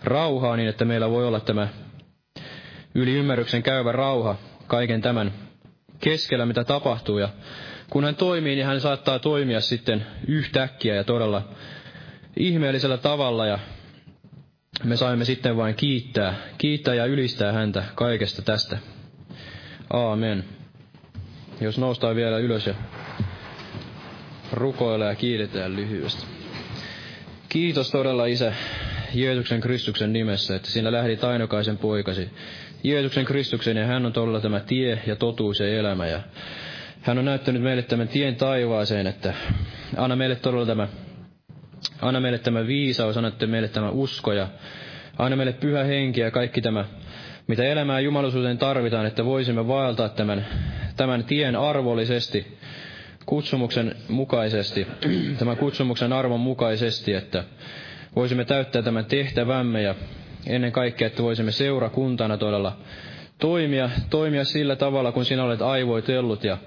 [0.04, 1.68] rauhaa niin, että meillä voi olla tämä
[2.94, 4.36] yli ymmärryksen käyvä rauha
[4.66, 5.32] kaiken tämän
[6.00, 7.18] keskellä, mitä tapahtuu.
[7.18, 7.28] Ja
[7.90, 11.48] kun hän toimii, niin hän saattaa toimia sitten yhtäkkiä ja todella
[12.36, 13.46] ihmeellisellä tavalla.
[13.46, 13.58] Ja
[14.84, 18.78] me saimme sitten vain kiittää, kiittää ja ylistää häntä kaikesta tästä.
[19.90, 20.44] Aamen.
[21.60, 22.74] Jos noustaan vielä ylös ja
[24.52, 26.26] rukoillaan ja kiitetään lyhyesti.
[27.48, 28.52] Kiitos todella Isä
[29.14, 32.30] Jeesuksen Kristuksen nimessä, että sinä lähdit ainokaisen poikasi
[32.84, 36.06] Jeesuksen Kristuksen ja hän on todella tämä tie ja totuus ja elämä.
[36.06, 36.20] Ja
[37.02, 39.34] hän on näyttänyt meille tämän tien taivaaseen, että
[39.96, 40.88] anna meille todella tämä,
[42.02, 44.48] anna meille tämä viisaus, anna meille tämä usko ja
[45.18, 46.84] anna meille pyhä henki ja kaikki tämä,
[47.48, 50.46] mitä elämää jumalisuuteen tarvitaan, että voisimme vaeltaa tämän,
[50.96, 52.58] tämän tien arvollisesti,
[53.26, 54.86] kutsumuksen mukaisesti,
[55.38, 57.44] tämän kutsumuksen arvon mukaisesti, että
[58.16, 59.94] voisimme täyttää tämän tehtävämme ja
[60.46, 62.76] ennen kaikkea, että voisimme seurakuntana todella
[63.38, 66.58] toimia, toimia sillä tavalla, kun sinä olet aivoitellut ja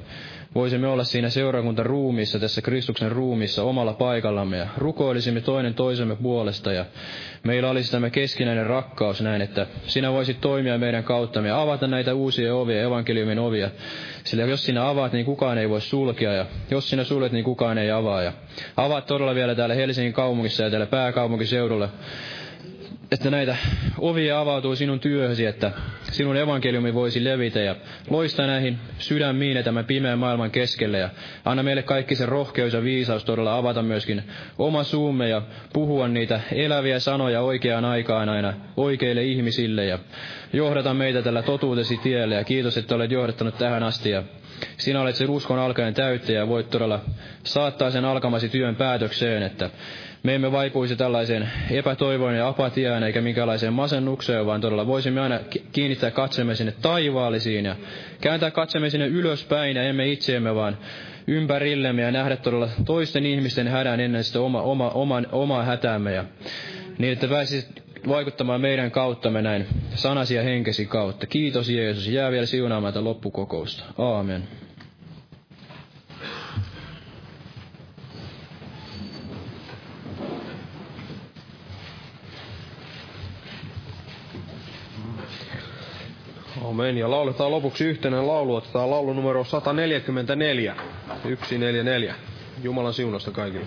[0.55, 6.73] voisimme olla siinä seurakunta ruumissa, tässä Kristuksen ruumissa omalla paikallamme ja rukoilisimme toinen toisemme puolesta
[6.73, 6.85] ja
[7.43, 12.13] meillä olisi tämä keskinäinen rakkaus näin, että sinä voisit toimia meidän kauttamme ja avata näitä
[12.13, 13.69] uusia ovia, evankeliumin ovia.
[14.23, 17.77] Sillä jos sinä avaat, niin kukaan ei voi sulkea ja jos sinä suljet, niin kukaan
[17.77, 18.23] ei avaa.
[18.23, 18.33] Ja
[18.77, 21.89] avaat todella vielä täällä Helsingin kaupungissa ja täällä pääkaupunkiseudulla
[23.11, 23.57] että näitä
[23.99, 25.71] ovia avautuu sinun työhösi, että
[26.11, 27.75] sinun evankeliumi voisi levitä ja
[28.09, 30.97] loista näihin sydämiin ja tämän pimeän maailman keskelle.
[30.97, 31.09] Ja
[31.45, 34.23] anna meille kaikki se rohkeus ja viisaus todella avata myöskin
[34.57, 35.41] oma suumme ja
[35.73, 39.85] puhua niitä eläviä sanoja oikeaan aikaan aina oikeille ihmisille.
[39.85, 39.99] Ja
[40.53, 42.35] johdata meitä tällä totuutesi tielle.
[42.35, 44.09] Ja kiitos, että olet johdattanut tähän asti.
[44.09, 44.23] Ja
[44.77, 46.99] sinä olet se uskon alkaen täyttäjä ja voit todella
[47.43, 49.69] saattaa sen alkamasi työn päätökseen, että
[50.23, 55.39] me emme vaipuisi tällaiseen epätoivoon ja apatiaan eikä minkälaiseen masennukseen, vaan todella voisimme aina
[55.71, 57.75] kiinnittää katsemme sinne taivaallisiin ja
[58.21, 60.77] kääntää katsemme sinne ylöspäin ja emme itseemme, vaan
[61.27, 66.25] ympärillemme ja nähdä todella toisten ihmisten hädän ennen sitä oma, oma, oma, omaa hätäämme ja
[66.97, 69.65] niin, että pääsisit vaikuttamaan meidän kauttamme näin
[69.95, 71.27] sanasi ja henkesi kautta.
[71.27, 72.07] Kiitos Jeesus.
[72.07, 73.83] Jää vielä siunaamaan loppukokousta.
[73.97, 74.43] Aamen.
[86.69, 86.97] Amen.
[86.97, 88.55] Ja lauletaan lopuksi yhtenä laulu.
[88.55, 90.75] Otetaan laulu numero 144.
[91.23, 92.15] 144.
[92.63, 93.65] Jumalan siunasta kaikille.